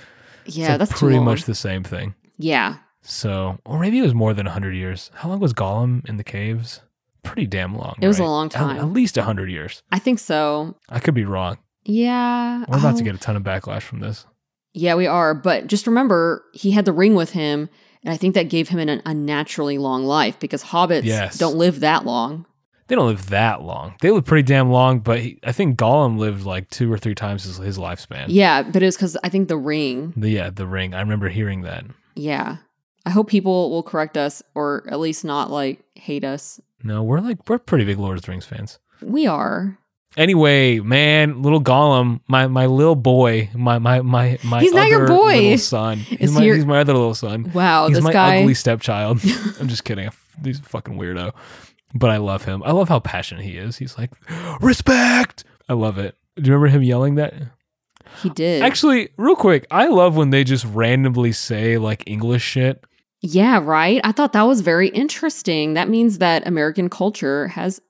[0.46, 2.14] Yeah, like, that's pretty much the same thing.
[2.38, 2.76] Yeah.
[3.02, 5.10] So, or maybe it was more than a hundred years.
[5.14, 6.80] How long was Gollum in the caves?
[7.22, 7.96] Pretty damn long.
[8.00, 8.78] It was a long time.
[8.78, 9.82] At, least a hundred years.
[9.92, 10.76] I think so.
[10.88, 11.58] I could be wrong.
[11.84, 12.64] Yeah.
[12.68, 14.26] We're about to oh, get a ton of backlash from this.
[14.72, 15.34] Yeah, we are.
[15.34, 17.68] But just remember, he had the ring with him,
[18.02, 21.38] and I think that gave him an unnaturally long life because hobbits Yes.
[21.38, 22.46] don't live that long.
[22.86, 23.94] They don't live that long.
[24.00, 27.14] They live pretty damn long, but he, I think Gollum lived like two or three
[27.14, 28.26] times his, his lifespan.
[28.28, 30.12] Yeah, but it was because I think the ring.
[30.16, 30.94] The, yeah, the ring.
[30.94, 31.84] I remember hearing that.
[32.14, 32.58] Yeah.
[33.06, 36.60] I hope people will correct us or at least not like hate us.
[36.82, 38.78] No, we're like we're pretty big Lord of the Rings fans.
[39.02, 39.78] We are.
[40.16, 45.06] Anyway, man, little Gollum, my my little boy, my my my my He's not your
[45.08, 45.36] boy.
[45.40, 45.98] little son.
[45.98, 47.50] He's my, your- he's my other little son.
[47.52, 48.40] Wow, he's this my guy.
[48.40, 49.20] ugly stepchild.
[49.60, 50.08] I'm just kidding.
[50.44, 51.32] He's a fucking weirdo,
[51.94, 52.62] but I love him.
[52.64, 53.78] I love how passionate he is.
[53.78, 54.10] He's like,
[54.60, 55.44] respect.
[55.68, 56.16] I love it.
[56.36, 57.34] Do you remember him yelling that?
[58.22, 58.62] He did.
[58.62, 62.84] Actually, real quick, I love when they just randomly say like English shit.
[63.20, 64.00] yeah, right.
[64.04, 65.74] I thought that was very interesting.
[65.74, 67.80] That means that American culture has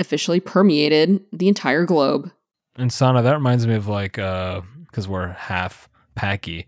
[0.00, 2.30] officially permeated the entire globe.
[2.76, 6.66] And Sana, that reminds me of like, uh, because we're half Paki.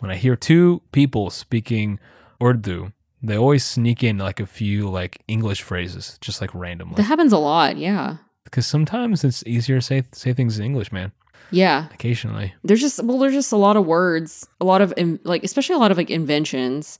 [0.00, 1.98] When I hear two people speaking
[2.42, 2.92] Urdu,
[3.26, 6.96] they always sneak in like a few like English phrases, just like randomly.
[6.96, 7.76] That happens a lot.
[7.76, 8.16] Yeah.
[8.44, 11.12] Because sometimes it's easier to say say things in English, man.
[11.50, 11.88] Yeah.
[11.92, 12.54] Occasionally.
[12.64, 15.74] There's just well, there's just a lot of words, a lot of in- like, especially
[15.74, 16.98] a lot of like inventions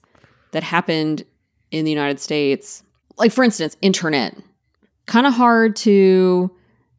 [0.53, 1.25] that happened
[1.71, 2.83] in the United States.
[3.19, 4.37] Like for instance, internet.
[5.07, 6.51] Kind of hard to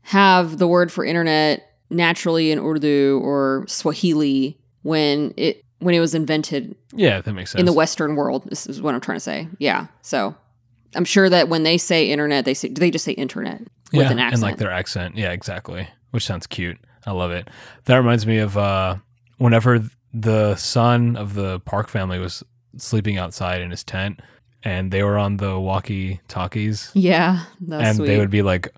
[0.02, 6.16] have the word for internet naturally in Urdu or Swahili when it when it was
[6.16, 7.60] invented Yeah, that makes sense.
[7.60, 8.44] in the Western world.
[8.50, 9.48] This is what I'm trying to say.
[9.60, 9.88] Yeah.
[10.02, 10.36] So
[10.96, 13.62] I'm sure that when they say internet, they say do they just say internet
[13.94, 14.34] with yeah, an accent?
[14.34, 15.18] and like their accent.
[15.18, 15.88] Yeah, exactly.
[16.12, 16.78] Which sounds cute.
[17.06, 17.50] I love it.
[17.86, 18.98] That reminds me of uh,
[19.38, 22.44] whenever the son of the Park family was
[22.78, 24.20] sleeping outside in his tent,
[24.64, 28.08] and they were on the walkie talkies, yeah, that's and sweet.
[28.08, 28.74] they would be like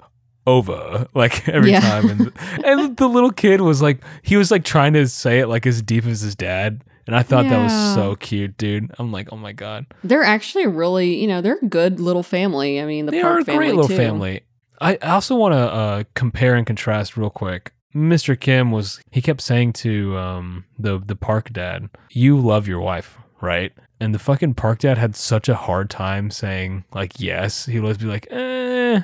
[0.48, 1.80] over like every Yeah.
[1.82, 2.10] time.
[2.10, 2.32] And
[2.66, 5.82] and the little kid was like he was like trying to say it like as
[5.82, 6.84] deep as his dad.
[7.08, 8.92] And i thought that was so cute dude.
[9.00, 9.86] I'm like oh my god.
[10.04, 12.80] They're actually really, you know, they're a good little family.
[12.80, 13.98] I mean, the they Park are a family great little too.
[13.98, 14.42] family.
[14.82, 17.74] I also want to uh compare and contrast real quick.
[17.96, 22.80] Mr kim was he kept saying to um the the park dad you love your
[22.80, 23.72] wife right?
[24.02, 27.66] And the fucking park dad had such a hard time saying like yes.
[27.66, 29.02] He'd always be like eh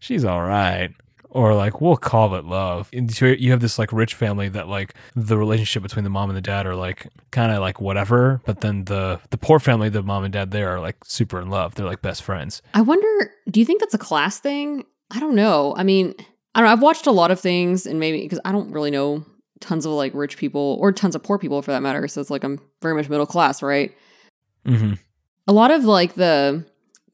[0.00, 0.92] she's all right
[1.32, 4.66] or like we'll call it love and so you have this like rich family that
[4.66, 8.40] like the relationship between the mom and the dad are like kind of like whatever
[8.44, 11.48] but then the the poor family the mom and dad there are like super in
[11.48, 14.84] love they're like best friends I wonder, do you think that's a class thing?
[15.10, 15.74] I don't know.
[15.76, 16.14] I mean,
[16.54, 16.72] I don't know.
[16.72, 19.24] I've watched a lot of things and maybe because I don't really know
[19.60, 22.08] tons of like rich people or tons of poor people for that matter.
[22.08, 23.94] So it's like I'm very much middle class, right?
[24.66, 24.94] mm-hmm.
[25.46, 26.64] a lot of like the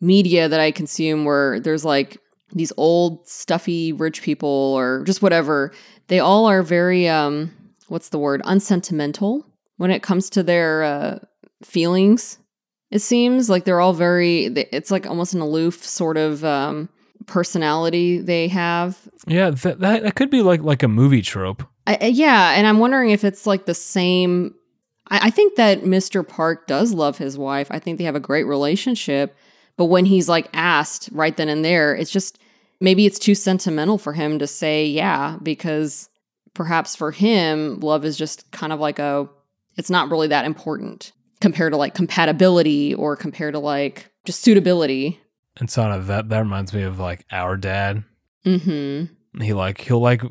[0.00, 2.18] media that I consume where there's like
[2.52, 5.72] these old stuffy rich people or just whatever,
[6.08, 7.52] they all are very um
[7.88, 8.42] what's the word?
[8.44, 11.18] unsentimental when it comes to their uh
[11.64, 12.38] feelings.
[12.90, 16.88] It seems like they're all very it's like almost an aloof sort of um
[17.26, 18.96] personality they have.
[19.26, 22.78] yeah that, that that could be like like a movie trope I, yeah, and I'm
[22.78, 24.54] wondering if it's like the same.
[25.08, 26.26] I, I think that Mr.
[26.26, 27.68] Park does love his wife.
[27.70, 29.36] I think they have a great relationship.
[29.76, 32.38] But when he's like asked right then and there, it's just
[32.80, 36.08] maybe it's too sentimental for him to say yeah, because
[36.54, 39.28] perhaps for him, love is just kind of like a,
[39.76, 45.20] it's not really that important compared to like compatibility or compared to like just suitability.
[45.58, 48.04] and sana that that reminds me of like our dad
[48.44, 49.04] hmm.
[49.40, 50.22] he like he'll like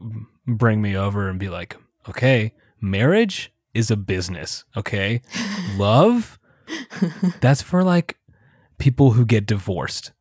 [0.47, 1.75] bring me over and be like
[2.07, 5.21] okay marriage is a business okay
[5.77, 6.39] love
[7.41, 8.17] that's for like
[8.77, 10.11] people who get divorced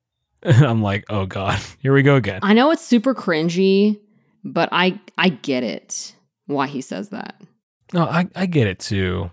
[0.42, 4.00] and i'm like oh god here we go again I know it's super cringy,
[4.44, 6.14] but I I get it
[6.46, 7.40] why he says that.
[7.92, 9.30] no i i get it too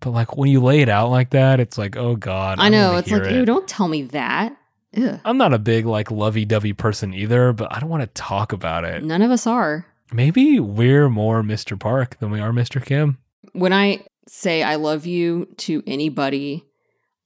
[0.00, 2.72] but like when you lay it out like that it's like oh god I don't
[2.72, 3.32] know it's like, it.
[3.32, 4.56] ew, don't tell me that.
[4.96, 5.20] Ugh.
[5.24, 8.84] i'm not a big like lovey-dovey person either but i don't want to talk about
[8.84, 9.86] it None of us are.
[10.12, 13.18] maybe we're more mr park than we are mr kim
[13.52, 16.64] When I say I love you to anybody,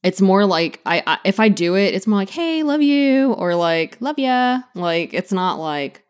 [0.03, 3.33] it's more like I, I if I do it, it's more like, hey, love you,
[3.33, 4.61] or like, love ya.
[4.73, 6.03] Like it's not like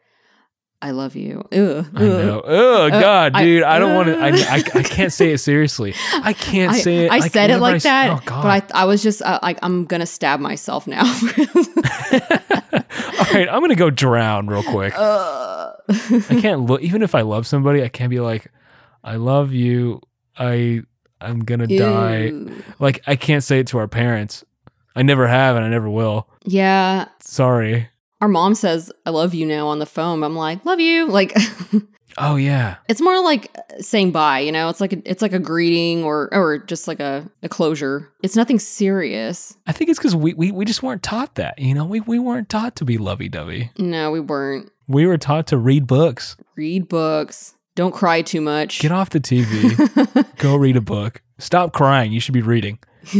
[0.82, 1.48] I love you.
[1.52, 1.86] Ugh.
[1.94, 2.42] I know.
[2.44, 3.64] Oh God, I- dude!
[3.64, 4.18] I, don't want to.
[4.18, 5.94] I, I I can't say it seriously.
[6.14, 7.12] I can't I, say it.
[7.12, 8.42] I like, said it I like that, Oh God!
[8.42, 11.04] but I I was just uh, like I'm gonna stab myself now.
[12.12, 14.94] All right, I'm gonna go drown real quick.
[14.98, 16.82] Uh, I can't look.
[16.82, 18.52] Even if I love somebody, I can't be like,
[19.04, 20.02] "I love you."
[20.36, 20.82] I
[21.22, 22.32] I'm gonna die.
[22.80, 24.44] Like I can't say it to our parents.
[24.96, 26.28] I never have, and I never will.
[26.44, 27.88] Yeah, Sorry.
[28.20, 30.24] our mom says I love you now on the phone.
[30.24, 31.08] I'm like, love you.
[31.08, 31.34] Like
[32.18, 32.76] Oh yeah.
[32.90, 34.68] it's more like saying bye, you know?
[34.68, 38.12] It's like a, it's like a greeting or or just like a, a closure.
[38.22, 39.56] It's nothing serious.
[39.66, 41.58] I think it's because we, we we just weren't taught that.
[41.58, 43.72] You know, we we weren't taught to be lovey dovey.
[43.78, 44.70] No, we weren't.
[44.88, 46.36] We were taught to read books.
[46.58, 47.54] Read books.
[47.82, 48.78] Don't cry too much.
[48.80, 50.36] Get off the TV.
[50.38, 51.20] Go read a book.
[51.40, 52.12] Stop crying.
[52.12, 52.78] You should be reading.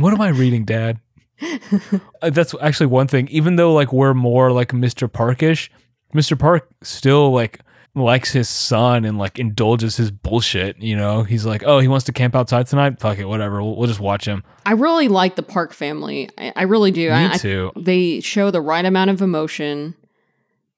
[0.00, 0.98] What am I reading, Dad?
[2.20, 3.28] Uh, That's actually one thing.
[3.28, 5.10] Even though like we're more like Mr.
[5.10, 5.70] Parkish,
[6.12, 6.36] Mr.
[6.36, 7.60] Park still like
[7.94, 10.76] likes his son and like indulges his bullshit.
[10.82, 12.98] You know, he's like, oh, he wants to camp outside tonight.
[12.98, 13.62] Fuck it, whatever.
[13.62, 14.42] We'll, we'll just watch him.
[14.66, 16.28] I really like the Park family.
[16.36, 17.08] I, I really do.
[17.08, 17.70] Me I, I- too.
[17.76, 19.94] they show the right amount of emotion,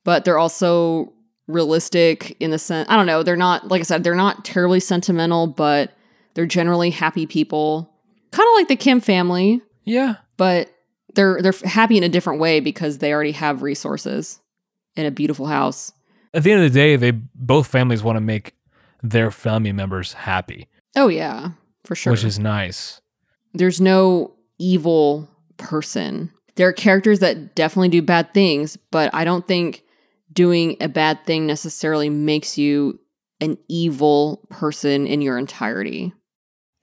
[0.04, 1.14] but they're also
[1.46, 2.88] realistic in the sense.
[2.90, 3.22] I don't know.
[3.22, 4.04] They're not like I said.
[4.04, 5.92] They're not terribly sentimental, but
[6.34, 7.92] they're generally happy people.
[8.32, 10.70] Kind of like the Kim family, yeah, but
[11.14, 14.40] they're they're happy in a different way because they already have resources
[14.96, 15.92] and a beautiful house.
[16.34, 18.54] at the end of the day, they both families want to make
[19.02, 21.50] their family members happy, Oh yeah,
[21.84, 22.12] for sure.
[22.12, 23.00] which is nice.
[23.54, 25.28] there's no evil
[25.58, 26.30] person.
[26.56, 29.82] There are characters that definitely do bad things, but I don't think
[30.36, 33.00] doing a bad thing necessarily makes you
[33.40, 36.12] an evil person in your entirety.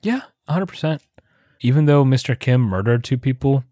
[0.02, 1.00] Yeah, 100%.
[1.62, 2.38] Even though Mr.
[2.38, 3.64] Kim murdered two people,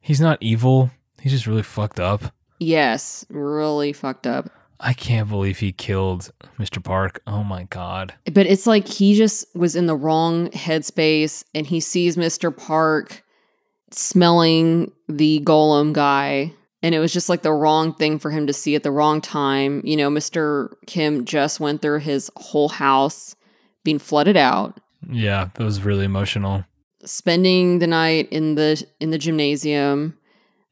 [0.00, 0.90] he's not evil.
[1.20, 2.32] He's just really fucked up.
[2.58, 4.48] Yes, really fucked up.
[4.80, 6.82] I can't believe he killed Mr.
[6.82, 7.20] Park.
[7.26, 8.14] Oh my God.
[8.32, 12.56] But it's like he just was in the wrong headspace and he sees Mr.
[12.56, 13.22] Park
[13.90, 16.52] smelling the golem guy.
[16.84, 19.20] And it was just like the wrong thing for him to see at the wrong
[19.22, 19.80] time.
[19.84, 20.68] You know, Mr.
[20.86, 23.34] Kim just went through his whole house
[23.84, 24.78] being flooded out,
[25.10, 26.64] Yeah, that was really emotional.
[27.04, 30.16] spending the night in the in the gymnasium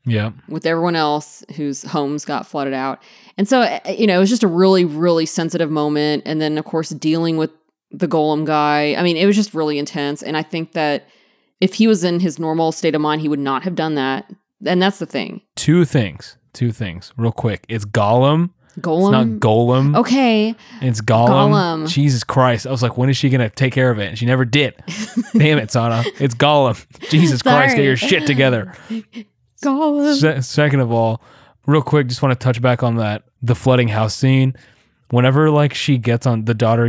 [0.06, 0.32] Yeah.
[0.48, 3.02] with everyone else whose homes got flooded out.
[3.38, 6.22] And so, uh, you know, it was just a really, really sensitive moment.
[6.26, 7.50] And then, of course, dealing with
[7.90, 8.94] the golem guy.
[8.96, 10.22] I mean, it was just really intense.
[10.22, 11.06] And I think that
[11.60, 14.30] if he was in his normal state of mind, he would not have done that.
[14.64, 15.42] And that's the thing.
[15.56, 16.36] Two things.
[16.52, 17.12] Two things.
[17.16, 17.64] Real quick.
[17.68, 18.50] It's Gollum.
[18.80, 19.02] Golem.
[19.02, 19.96] It's not Golem.
[19.98, 20.54] okay.
[20.80, 21.50] It's Gollum.
[21.50, 21.88] Gollum.
[21.88, 22.66] Jesus Christ.
[22.66, 24.08] I was like, when is she going to take care of it?
[24.08, 24.74] And she never did.
[25.36, 26.02] Damn it, Sana.
[26.18, 26.86] It's Gollum.
[27.10, 28.72] Jesus Christ, get your shit together.
[29.62, 30.14] Golem.
[30.18, 31.22] Se- second of all,
[31.66, 34.54] real quick, just want to touch back on that the flooding house scene.
[35.12, 36.88] Whenever like she gets on the daughter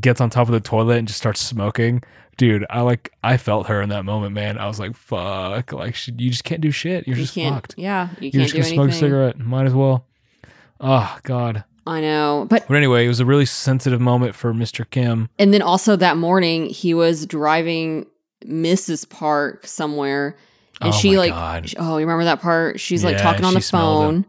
[0.00, 2.04] gets on top of the toilet and just starts smoking,
[2.36, 4.58] dude, I like I felt her in that moment, man.
[4.58, 7.08] I was like, fuck, like she, you just can't do shit.
[7.08, 7.74] You're You just fucked.
[7.76, 8.10] Yeah.
[8.20, 8.76] You You're can't just gonna anything.
[8.76, 9.38] smoke a cigarette.
[9.40, 10.06] Might as well.
[10.80, 11.64] Oh God.
[11.86, 12.46] I know.
[12.48, 14.88] But But anyway, it was a really sensitive moment for Mr.
[14.88, 15.28] Kim.
[15.38, 18.06] And then also that morning, he was driving
[18.44, 19.08] Mrs.
[19.08, 20.36] Park somewhere,
[20.80, 21.68] and Oh she like, God.
[21.70, 22.78] sh- oh, you remember that part?
[22.78, 24.26] She's like talking on the phone,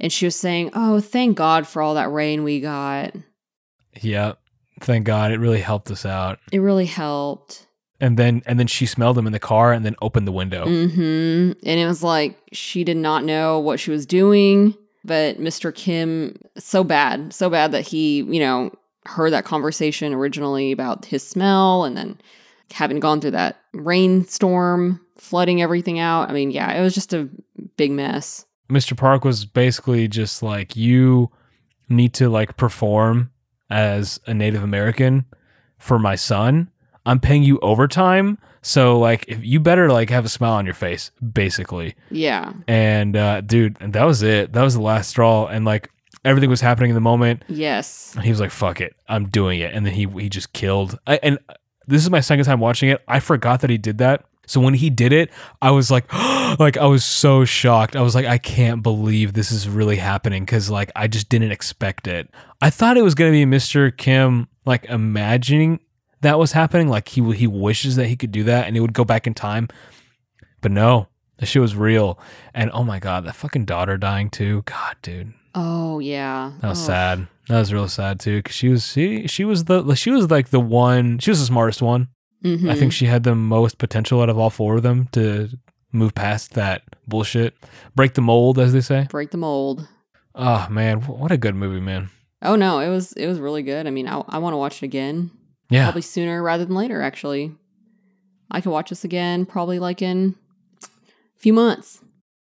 [0.00, 3.14] and she was saying, "Oh, thank God for all that rain we got.
[4.00, 4.34] Yeah.
[4.80, 5.32] Thank God.
[5.32, 6.38] It really helped us out.
[6.52, 7.66] It really helped."
[8.00, 10.64] And then and then she smelled him in the car and then opened the window.
[10.64, 15.74] hmm And it was like she did not know what she was doing, but Mr.
[15.74, 18.70] Kim, so bad, so bad that he, you know,
[19.06, 22.20] heard that conversation originally about his smell and then
[22.72, 26.28] having gone through that rainstorm, flooding everything out.
[26.28, 27.28] I mean, yeah, it was just a
[27.76, 28.45] big mess.
[28.68, 28.96] Mr.
[28.96, 31.30] Park was basically just like you
[31.88, 33.30] need to like perform
[33.70, 35.24] as a Native American
[35.78, 36.70] for my son.
[37.04, 40.74] I'm paying you overtime, so like if you better like have a smile on your
[40.74, 41.94] face, basically.
[42.10, 42.52] Yeah.
[42.66, 44.52] And uh, dude, that was it.
[44.52, 45.90] That was the last straw, and like
[46.24, 47.44] everything was happening in the moment.
[47.48, 48.12] Yes.
[48.16, 50.98] And he was like, "Fuck it, I'm doing it," and then he he just killed.
[51.06, 51.38] I, and
[51.86, 53.02] this is my second time watching it.
[53.06, 54.24] I forgot that he did that.
[54.46, 55.30] So when he did it,
[55.60, 56.12] I was like,
[56.58, 57.96] like I was so shocked.
[57.96, 61.52] I was like, I can't believe this is really happening because like I just didn't
[61.52, 62.28] expect it.
[62.60, 63.94] I thought it was gonna be Mr.
[63.96, 65.80] Kim like imagining
[66.22, 68.92] that was happening, like he he wishes that he could do that and he would
[68.94, 69.68] go back in time.
[70.60, 72.18] But no, the shit was real.
[72.54, 74.62] And oh my god, that fucking daughter dying too.
[74.64, 75.34] God, dude.
[75.54, 76.52] Oh, yeah.
[76.60, 76.86] That was Oh.
[76.86, 77.26] sad.
[77.48, 80.48] That was real sad too, because she was she she was the she was like
[80.50, 81.18] the one.
[81.18, 82.08] She was the smartest one.
[82.44, 82.70] Mhm.
[82.70, 85.48] I think she had the most potential out of all four of them to
[85.92, 87.54] move past that bullshit,
[87.94, 89.06] break the mold, as they say.
[89.10, 89.88] break the mold.
[90.34, 92.10] Oh man, what a good movie, man.
[92.42, 93.86] Oh no, it was it was really good.
[93.86, 95.30] I mean, I, I want to watch it again.
[95.70, 97.00] Yeah, Probably sooner rather than later.
[97.02, 97.52] Actually,
[98.50, 100.34] I could watch this again probably like in
[100.82, 100.86] a
[101.38, 102.00] few months.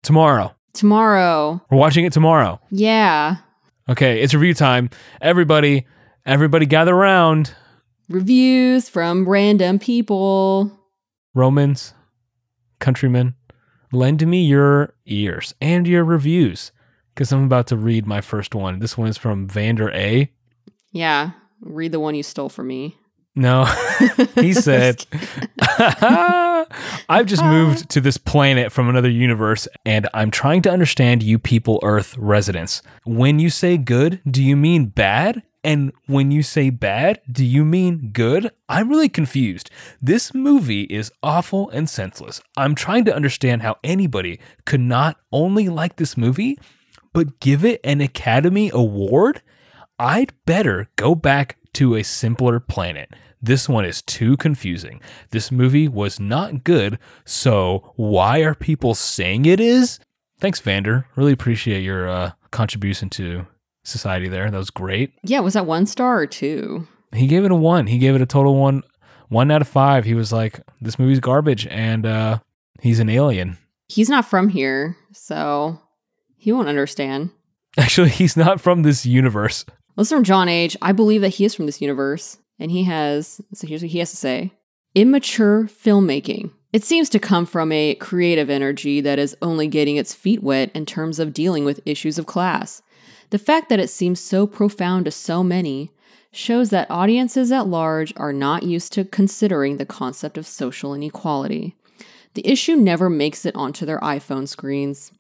[0.02, 2.58] tomorrow Tomorrow, we're watching it tomorrow.
[2.70, 3.36] yeah.
[3.88, 4.88] Okay, it's review time.
[5.20, 5.84] Everybody,
[6.24, 7.52] everybody, gather around.
[8.12, 10.70] Reviews from random people.
[11.34, 11.94] Romans,
[12.78, 13.36] countrymen,
[13.90, 16.72] lend me your ears and your reviews,
[17.14, 18.80] because I'm about to read my first one.
[18.80, 20.30] This one is from Vander A.
[20.90, 21.30] Yeah,
[21.62, 22.98] read the one you stole from me.
[23.34, 23.64] No,
[24.34, 25.06] he said,
[25.58, 31.38] I've just moved to this planet from another universe and I'm trying to understand you
[31.38, 32.82] people Earth residents.
[33.04, 35.42] When you say good, do you mean bad?
[35.64, 38.50] And when you say bad, do you mean good?
[38.68, 39.70] I'm really confused.
[40.00, 42.40] This movie is awful and senseless.
[42.56, 46.58] I'm trying to understand how anybody could not only like this movie,
[47.12, 49.42] but give it an Academy Award?
[49.98, 53.10] I'd better go back to a simpler planet.
[53.40, 55.00] This one is too confusing.
[55.30, 59.98] This movie was not good, so why are people saying it is?
[60.38, 61.06] Thanks, Vander.
[61.16, 63.46] Really appreciate your uh, contribution to
[63.84, 64.50] society there.
[64.50, 65.12] That was great.
[65.22, 66.86] Yeah, was that one star or two?
[67.14, 67.86] He gave it a one.
[67.86, 68.82] He gave it a total one,
[69.28, 70.04] one out of five.
[70.04, 72.38] He was like, "This movie's garbage," and uh,
[72.80, 73.58] he's an alien.
[73.88, 75.78] He's not from here, so
[76.36, 77.30] he won't understand.
[77.78, 79.64] Actually, he's not from this universe.
[79.96, 80.76] Listen from John Age.
[80.80, 83.40] I believe that he is from this universe, and he has.
[83.52, 84.52] So here's what he has to say:
[84.94, 86.50] immature filmmaking.
[86.72, 90.70] It seems to come from a creative energy that is only getting its feet wet
[90.74, 92.80] in terms of dealing with issues of class.
[93.32, 95.90] The fact that it seems so profound to so many
[96.32, 101.74] shows that audiences at large are not used to considering the concept of social inequality.
[102.34, 105.12] The issue never makes it onto their iPhone screens.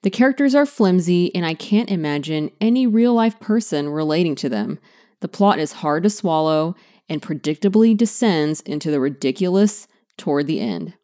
[0.00, 4.78] The characters are flimsy, and I can't imagine any real life person relating to them.
[5.20, 6.74] The plot is hard to swallow
[7.06, 10.94] and predictably descends into the ridiculous toward the end.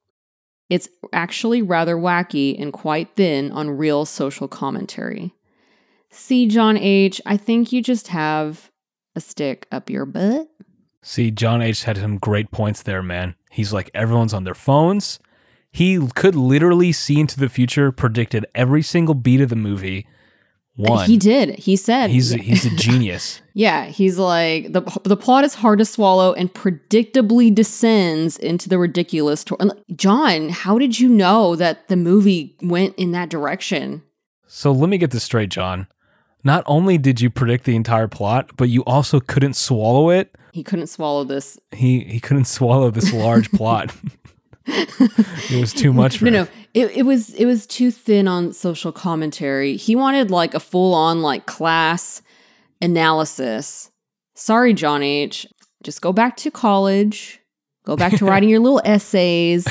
[0.70, 5.34] It's actually rather wacky and quite thin on real social commentary.
[6.12, 8.70] See, John H., I think you just have
[9.16, 10.48] a stick up your butt.
[11.02, 13.34] See, John H had some great points there, man.
[13.50, 15.18] He's like, everyone's on their phones.
[15.70, 20.06] He could literally see into the future, predicted every single beat of the movie.
[20.76, 21.06] One.
[21.06, 21.58] He did.
[21.58, 23.40] He said He's he's a genius.
[23.54, 28.78] Yeah, he's like the the plot is hard to swallow and predictably descends into the
[28.78, 29.44] ridiculous.
[29.44, 34.02] To- John, how did you know that the movie went in that direction?
[34.46, 35.86] So let me get this straight, John.
[36.44, 40.34] Not only did you predict the entire plot, but you also couldn't swallow it.
[40.52, 41.58] He couldn't swallow this.
[41.70, 43.94] He he couldn't swallow this large plot.
[44.66, 46.34] it was too much for no, him.
[46.44, 46.48] no.
[46.74, 49.76] It, it was it was too thin on social commentary.
[49.76, 52.22] He wanted like a full on like class
[52.80, 53.90] analysis.
[54.34, 55.46] Sorry, John H.
[55.82, 57.40] Just go back to college.
[57.84, 59.66] Go back to writing your little essays.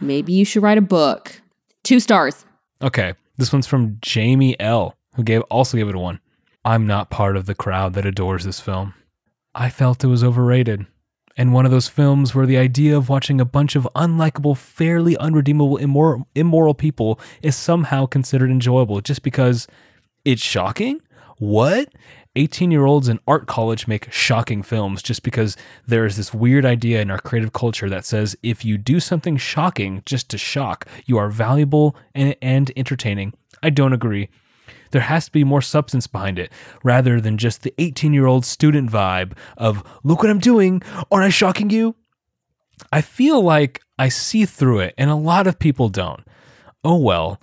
[0.00, 1.40] Maybe you should write a book.
[1.82, 2.44] Two stars.
[2.82, 6.20] Okay, this one's from Jamie L, who gave also gave it a one.
[6.64, 8.94] I'm not part of the crowd that adores this film.
[9.54, 10.86] I felt it was overrated,
[11.36, 15.16] and one of those films where the idea of watching a bunch of unlikable, fairly
[15.16, 19.66] unredeemable, immoral, immoral people is somehow considered enjoyable just because
[20.24, 21.00] it's shocking.
[21.38, 21.88] What?
[22.36, 25.56] 18 year olds in art college make shocking films just because
[25.86, 29.36] there is this weird idea in our creative culture that says if you do something
[29.36, 33.34] shocking just to shock, you are valuable and, and entertaining.
[33.62, 34.28] I don't agree.
[34.90, 36.52] There has to be more substance behind it
[36.82, 41.26] rather than just the 18 year old student vibe of, look what I'm doing, aren't
[41.26, 41.96] I shocking you?
[42.92, 46.24] I feel like I see through it, and a lot of people don't.
[46.82, 47.40] Oh well.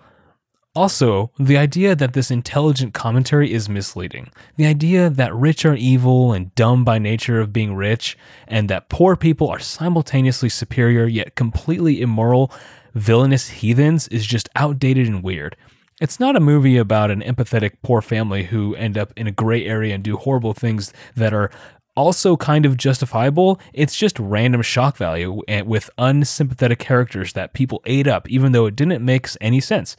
[0.74, 4.32] Also, the idea that this intelligent commentary is misleading.
[4.56, 8.18] The idea that rich are evil and dumb by nature of being rich,
[8.48, 12.54] and that poor people are simultaneously superior yet completely immoral,
[12.96, 15.58] villainous heathens is just outdated and weird.
[16.02, 19.64] It's not a movie about an empathetic poor family who end up in a gray
[19.68, 21.52] area and do horrible things that are
[21.96, 23.60] also kind of justifiable.
[23.72, 28.76] It's just random shock value with unsympathetic characters that people ate up, even though it
[28.76, 29.96] didn't make any sense.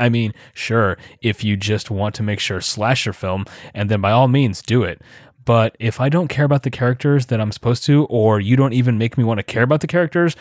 [0.00, 4.10] I mean, sure, if you just want to make sure slasher film, and then by
[4.10, 5.02] all means do it.
[5.44, 8.72] But if I don't care about the characters that I'm supposed to, or you don't
[8.72, 10.34] even make me want to care about the characters,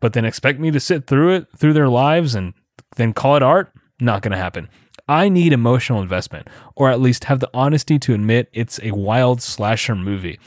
[0.00, 2.52] but then expect me to sit through it, through their lives, and
[2.96, 4.68] then call it art, not going to happen.
[5.08, 9.40] I need emotional investment, or at least have the honesty to admit it's a wild
[9.40, 10.38] slasher movie.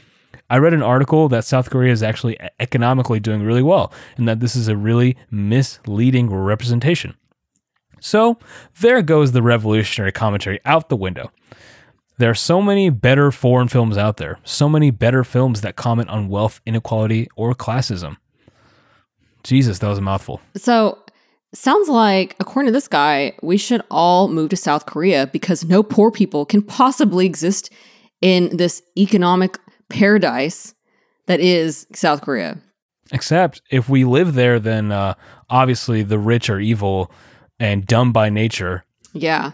[0.49, 4.39] I read an article that South Korea is actually economically doing really well, and that
[4.39, 7.15] this is a really misleading representation.
[8.01, 8.39] So,
[8.79, 11.31] there goes the revolutionary commentary out the window.
[12.17, 16.09] There are so many better foreign films out there, so many better films that comment
[16.09, 18.17] on wealth inequality or classism.
[19.43, 20.41] Jesus, that was a mouthful.
[20.55, 20.97] So,
[21.53, 25.83] sounds like, according to this guy, we should all move to South Korea because no
[25.83, 27.71] poor people can possibly exist
[28.21, 29.57] in this economic
[29.89, 30.73] paradise
[31.27, 32.57] that is South Korea.
[33.11, 35.15] Except if we live there, then uh,
[35.49, 37.11] obviously the rich are evil
[37.59, 38.83] and dumb by nature,
[39.13, 39.51] Yeah.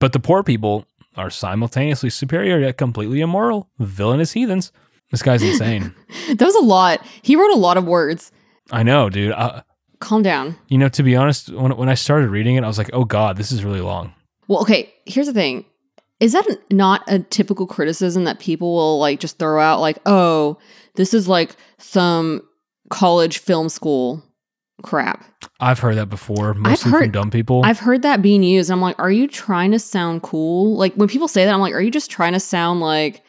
[0.00, 0.86] but the poor people
[1.16, 4.72] are simultaneously superior yet completely immoral, villainous heathens.
[5.10, 5.94] This guy's insane.
[6.28, 7.04] That was a lot.
[7.22, 8.32] He wrote a lot of words.
[8.72, 9.32] I know, dude.
[9.32, 9.62] Uh,
[10.04, 10.56] Calm down.
[10.68, 13.04] you know, to be honest, when, when I started reading it, I was like, oh
[13.04, 14.12] God, this is really long.
[14.48, 15.64] Well, okay, here's the thing.
[16.20, 20.58] Is that not a typical criticism that people will like just throw out like, "Oh,
[20.94, 22.42] this is like some
[22.90, 24.22] college film school
[24.82, 25.24] crap.
[25.60, 27.62] I've heard that before, mostly heard- from dumb people.
[27.64, 28.70] I've heard that being used.
[28.70, 30.76] I'm like, are you trying to sound cool?
[30.76, 33.22] Like when people say that, I'm like, are you just trying to sound like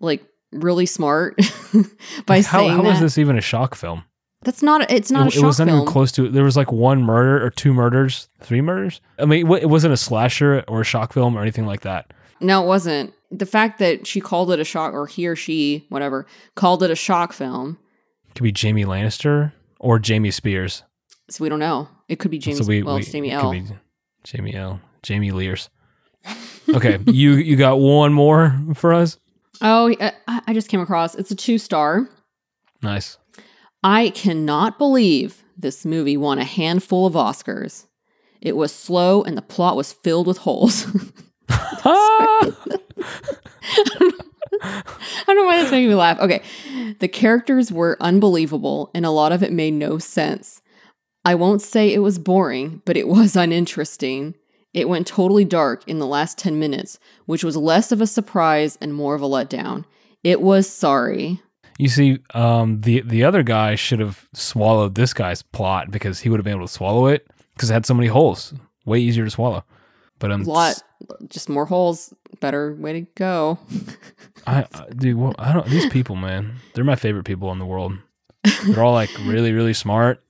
[0.00, 1.36] like really smart
[2.26, 2.88] by how, saying how that?
[2.88, 4.04] was this even a shock film?
[4.42, 4.90] That's not.
[4.90, 6.28] It's not it, a it was not even close to.
[6.28, 9.00] There was like one murder or two murders, three murders.
[9.18, 12.12] I mean, it wasn't a slasher or a shock film or anything like that.
[12.40, 13.12] No, it wasn't.
[13.30, 16.90] The fact that she called it a shock, or he or she, whatever, called it
[16.90, 17.78] a shock film.
[18.28, 20.84] It could be Jamie Lannister or Jamie Spears.
[21.28, 21.88] So we don't know.
[22.08, 22.58] It could be James.
[22.58, 23.42] so we, well, we it's Jamie L.
[23.42, 23.74] Could be
[24.24, 24.80] Jamie L.
[25.02, 25.68] Jamie Lears.
[26.68, 29.18] Okay, you you got one more for us.
[29.60, 31.14] Oh, uh, I, I just came across.
[31.14, 32.08] It's a two star.
[32.82, 33.18] Nice.
[33.82, 37.86] I cannot believe this movie won a handful of Oscars.
[38.40, 40.86] It was slow and the plot was filled with holes.
[41.82, 42.40] Ah!
[44.62, 46.18] I don't know why that's making me laugh.
[46.20, 46.42] Okay.
[46.98, 50.60] The characters were unbelievable and a lot of it made no sense.
[51.24, 54.34] I won't say it was boring, but it was uninteresting.
[54.72, 58.78] It went totally dark in the last 10 minutes, which was less of a surprise
[58.80, 59.84] and more of a letdown.
[60.22, 61.42] It was sorry.
[61.80, 66.28] You see, um, the the other guy should have swallowed this guy's plot because he
[66.28, 68.52] would have been able to swallow it because it had so many holes.
[68.84, 69.64] Way easier to swallow.
[70.18, 70.82] But um, lot
[71.28, 73.58] just more holes better way to go
[74.46, 75.66] I, I dude, well, I don't.
[75.68, 77.92] These people, man, they're my favorite people in the world.
[78.66, 80.22] They're all like really, really smart,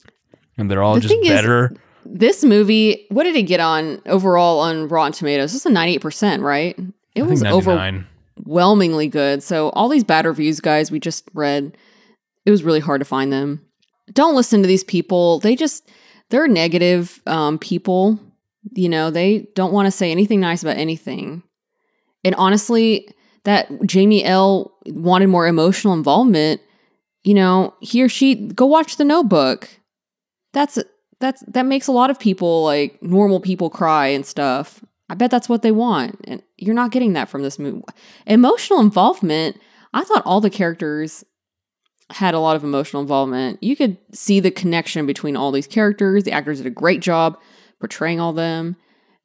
[0.57, 1.73] and they're all The just thing is- better.
[2.05, 6.43] this movie what did it get on overall on rotten tomatoes this is a 98%
[6.43, 6.79] right
[7.15, 8.07] it I was nine.
[8.41, 9.43] Overwhelmingly good.
[9.43, 11.77] So all these bad reviews guys we just read
[12.47, 13.65] it was really hard to find them.
[14.13, 15.39] Don't listen to these people.
[15.41, 15.89] They just
[16.31, 18.19] they're negative um, people.
[18.75, 21.43] You know they don't want to say anything nice about anything.
[22.25, 23.09] And honestly
[23.45, 26.61] that jamie l wanted more emotional involvement
[27.25, 29.69] you know he or she go watch the notebook.
[30.53, 30.79] That's
[31.21, 35.31] that's that makes a lot of people like normal people cry and stuff i bet
[35.31, 37.83] that's what they want and you're not getting that from this movie
[38.27, 39.59] emotional involvement
[39.93, 41.25] i thought all the characters
[42.11, 46.25] had a lot of emotional involvement you could see the connection between all these characters
[46.25, 47.39] the actors did a great job
[47.79, 48.77] portraying all them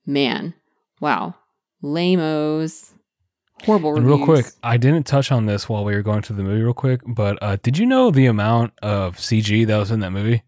[0.06, 0.54] man
[1.00, 1.34] wow
[1.82, 2.94] lamos
[3.64, 6.44] horrible And real quick, I didn't touch on this while we were going to the
[6.44, 7.02] movie, real quick.
[7.08, 10.44] But uh, did you know the amount of CG that was in that movie?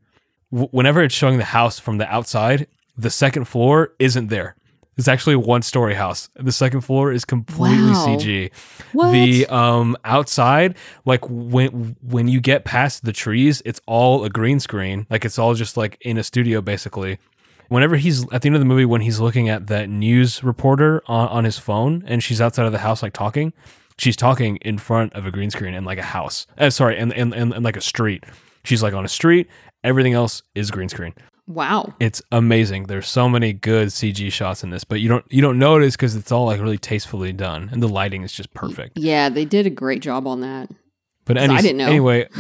[0.52, 2.68] W- whenever it's showing the house from the outside,
[2.98, 4.57] the second floor isn't there.
[4.98, 6.30] It's actually a one-story house.
[6.36, 8.06] The second floor is completely Wow.
[8.18, 8.52] CG.
[8.94, 10.76] what The um outside,
[11.06, 15.06] like when when you get past the trees, it's all a green screen.
[15.10, 17.20] Like it's all just like in a studio basically.
[17.70, 21.04] Whenever he's at the end of the movie, when he's looking at that news reporter
[21.08, 23.52] on, on his phone and she's outside of the house like talking,
[23.98, 26.48] she's talking in front of a green screen in like a house.
[26.58, 28.24] Uh, sorry, in, in like a street.
[28.64, 29.48] She's like on a street.
[29.84, 31.14] Everything else is green screen.
[31.48, 32.84] Wow It's amazing.
[32.84, 36.16] There's so many good CG shots in this, but you don't you don't notice because
[36.16, 38.98] it's all like really tastefully done and the lighting is just perfect.
[38.98, 40.70] yeah they did a great job on that
[41.26, 41.88] But 'Cause I didn't know.
[41.88, 42.28] anyway,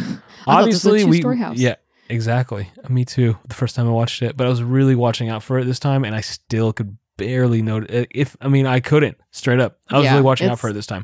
[0.45, 1.57] thought this was a obviously we house.
[1.57, 1.75] yeah
[2.09, 3.37] exactly me too.
[3.47, 5.79] The first time I watched it, but I was really watching out for it this
[5.79, 8.07] time, and I still could barely notice.
[8.11, 10.73] If I mean I couldn't straight up, I was Yeah, really watching out for it
[10.73, 11.03] this time.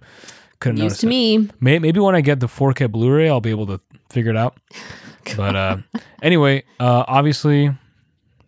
[0.60, 1.10] Couldn't news notice to it.
[1.10, 3.80] me May, maybe when I get the 4K Blu-ray, I'll be able to
[4.10, 4.58] figure it out.
[5.38, 5.78] But uh,
[6.22, 7.72] anyway, uh, obviously,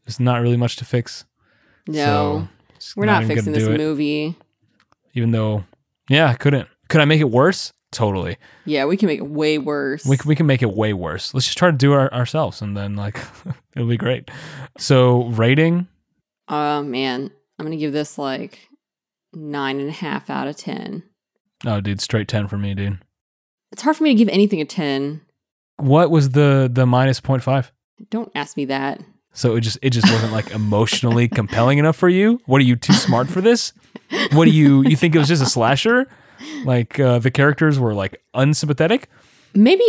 [0.06, 1.26] there's not really much to fix.
[1.88, 2.48] no
[2.80, 4.36] so We're not, even fixing this it, movie.
[5.14, 5.64] Even though,
[6.10, 6.68] yeah, I couldn't.
[6.90, 7.72] Could I make it worse?
[7.92, 8.38] Totally.
[8.66, 10.06] Yeah, we can make it way worse.
[10.06, 11.34] We, c- we can make it way worse.
[11.34, 13.18] Let's just try to do it our, ourselves and then, like,
[13.76, 14.30] it'll be great.
[14.78, 15.88] So, rating,
[16.48, 18.68] Oh man, I'm gonna give this like
[19.34, 21.04] nine and a half out of ten.
[21.66, 23.00] oh, dude, straight 10 for me, dude.
[23.72, 25.22] It's hard for me to give anything a ten.
[25.78, 27.72] What was the the minus 0.5?
[28.12, 29.02] Don't ask me that.
[29.36, 32.42] So it just it just wasn't like emotionally compelling enough for you.
[32.46, 33.74] What are you too smart for this?
[34.32, 36.08] What do you you think it was just a slasher?
[36.64, 39.10] Like uh, the characters were like unsympathetic,
[39.54, 39.84] Maybe.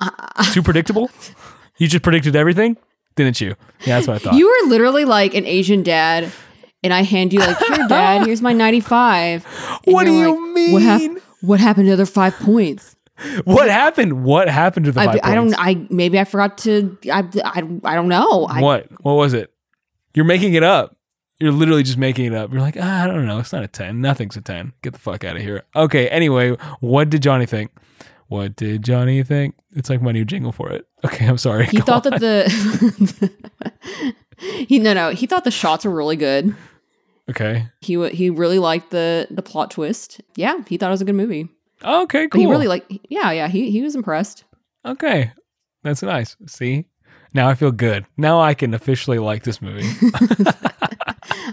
[0.00, 1.10] I too predictable.
[1.78, 2.76] You just predicted everything,
[3.14, 3.54] didn't you?
[3.80, 4.34] Yeah, that's what I thought.
[4.34, 6.30] you were literally like an Asian dad,
[6.82, 9.46] and I hand you like, here, dad, here's my 95.
[9.86, 10.72] And what do you like, mean?
[10.72, 12.95] What, hap- what happened to the other five points?
[13.44, 14.24] What happened?
[14.24, 15.54] What happened to the I, I don't.
[15.58, 16.96] I maybe I forgot to.
[17.10, 18.44] I I, I don't know.
[18.44, 18.88] I, what?
[19.02, 19.52] What was it?
[20.14, 20.96] You're making it up.
[21.40, 22.50] You're literally just making it up.
[22.50, 23.38] You're like, ah, I don't know.
[23.38, 24.00] It's not a 10.
[24.00, 24.72] Nothing's a 10.
[24.80, 25.64] Get the fuck out of here.
[25.74, 26.08] Okay.
[26.08, 27.70] Anyway, what did Johnny think?
[28.28, 29.54] What did Johnny think?
[29.72, 30.86] It's like my new jingle for it.
[31.04, 31.26] Okay.
[31.26, 31.66] I'm sorry.
[31.66, 32.18] He Go thought on.
[32.18, 34.14] that the
[34.66, 36.52] he no no he thought the shots were really good.
[37.30, 37.68] Okay.
[37.80, 40.20] He he really liked the the plot twist.
[40.34, 41.48] Yeah, he thought it was a good movie.
[41.84, 42.24] Okay.
[42.26, 42.40] But Cool.
[42.40, 44.44] he really like yeah yeah he he was impressed.
[44.84, 45.32] okay.
[45.82, 46.36] That's nice.
[46.46, 46.86] See?
[47.32, 48.06] Now I feel good.
[48.16, 49.86] Now I can officially like this movie.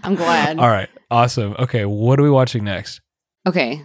[0.04, 0.60] I'm glad.
[0.60, 0.90] All right.
[1.12, 1.56] Awesome.
[1.60, 1.86] Okay.
[1.86, 3.02] What are we watching next?
[3.48, 3.84] Okay.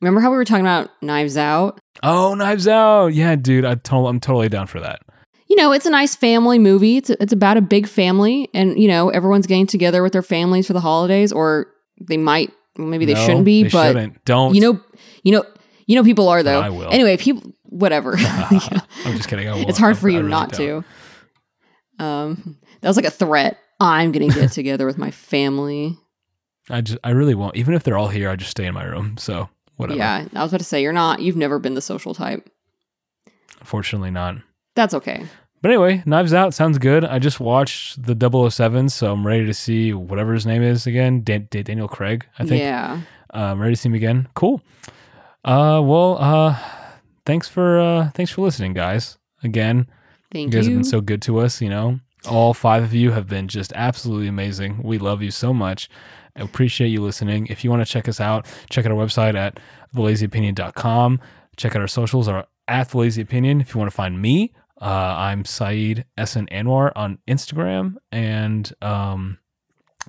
[0.00, 1.80] Remember how we were talking about Knives Out?
[2.02, 3.08] Oh, Knives Out.
[3.08, 3.64] Yeah, dude.
[3.64, 5.00] I to- I'm totally down for that.
[5.48, 6.98] You know, it's a nice family movie.
[6.98, 10.66] It's it's about a big family, and you know, everyone's getting together with their families
[10.66, 11.66] for the holidays, or
[12.00, 12.52] they might.
[12.76, 14.24] Maybe they No, shouldn't be, they but shouldn't.
[14.24, 14.54] Don't.
[14.54, 14.80] you know,
[15.24, 15.44] you know,
[15.88, 16.60] you know, people are though.
[16.60, 16.90] I will.
[16.92, 18.14] Anyway, people, whatever.
[18.18, 19.48] I'm just kidding.
[19.68, 20.84] It's hard I- for you really not don't.
[21.98, 22.04] to.
[22.04, 23.58] Um, that was like a threat.
[23.80, 25.96] I'm gonna get together with my family.
[26.70, 27.56] I just, I really won't.
[27.56, 29.16] Even if they're all here, I just stay in my room.
[29.18, 29.98] So whatever.
[29.98, 31.20] Yeah, I was about to say you're not.
[31.20, 32.48] You've never been the social type.
[33.60, 34.36] Unfortunately, not.
[34.76, 35.24] That's okay.
[35.60, 37.04] But anyway, Knives Out sounds good.
[37.04, 38.14] I just watched the
[38.50, 41.22] 007, so I'm ready to see whatever his name is again.
[41.24, 42.60] Dan- Daniel Craig, I think.
[42.60, 43.00] Yeah.
[43.34, 44.28] Uh, I'm ready to see him again.
[44.34, 44.62] Cool.
[45.44, 46.58] Uh, well, uh,
[47.24, 49.18] thanks for uh, thanks for listening, guys.
[49.42, 49.86] Again,
[50.32, 50.74] Thank you guys you.
[50.74, 51.60] have been so good to us.
[51.62, 54.82] You know, all five of you have been just absolutely amazing.
[54.82, 55.88] We love you so much.
[56.36, 57.46] I appreciate you listening.
[57.48, 59.58] If you want to check us out, check out our website at
[59.94, 61.20] thelazyopinion.com.
[61.56, 63.60] Check out our socials are at the lazy opinion.
[63.60, 69.38] If you want to find me, uh, I'm Saeed Essen Anwar on Instagram, and um,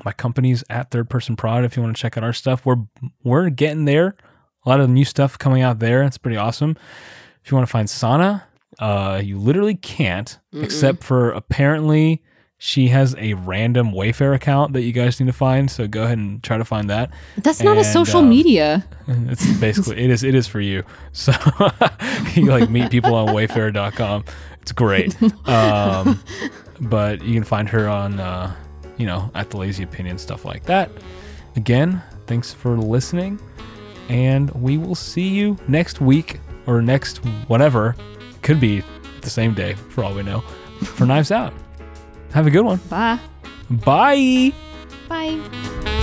[0.06, 1.64] my company's at Third Person Prod.
[1.64, 2.84] If you want to check out our stuff, we're
[3.24, 4.16] we're getting there.
[4.66, 6.04] A lot of new stuff coming out there.
[6.04, 6.76] It's pretty awesome.
[7.44, 8.44] If you want to find Sana,
[8.80, 10.64] uh, you literally can't, Mm-mm.
[10.64, 12.22] except for apparently
[12.62, 15.72] she has a random Wayfair account that you guys need to find.
[15.72, 17.10] So go ahead and try to find that.
[17.38, 18.86] That's not a social um, media.
[19.08, 20.84] It's basically it is it is for you.
[21.14, 21.32] So
[22.36, 24.26] you like meet people on Wayfair.com.
[24.62, 25.16] It's great.
[25.46, 26.22] Um,
[26.82, 28.54] but you can find her on uh,
[28.98, 30.92] you know at the Lazy Opinion stuff like that.
[31.56, 33.40] Again, thanks for listening,
[34.10, 37.96] and we will see you next week or next whatever.
[38.42, 38.84] Could be
[39.22, 40.42] the same day for all we know.
[40.82, 41.54] For Knives Out.
[42.34, 42.78] Have a good one.
[42.90, 43.20] Bye.
[43.70, 44.54] Bye.
[45.08, 45.96] Bye.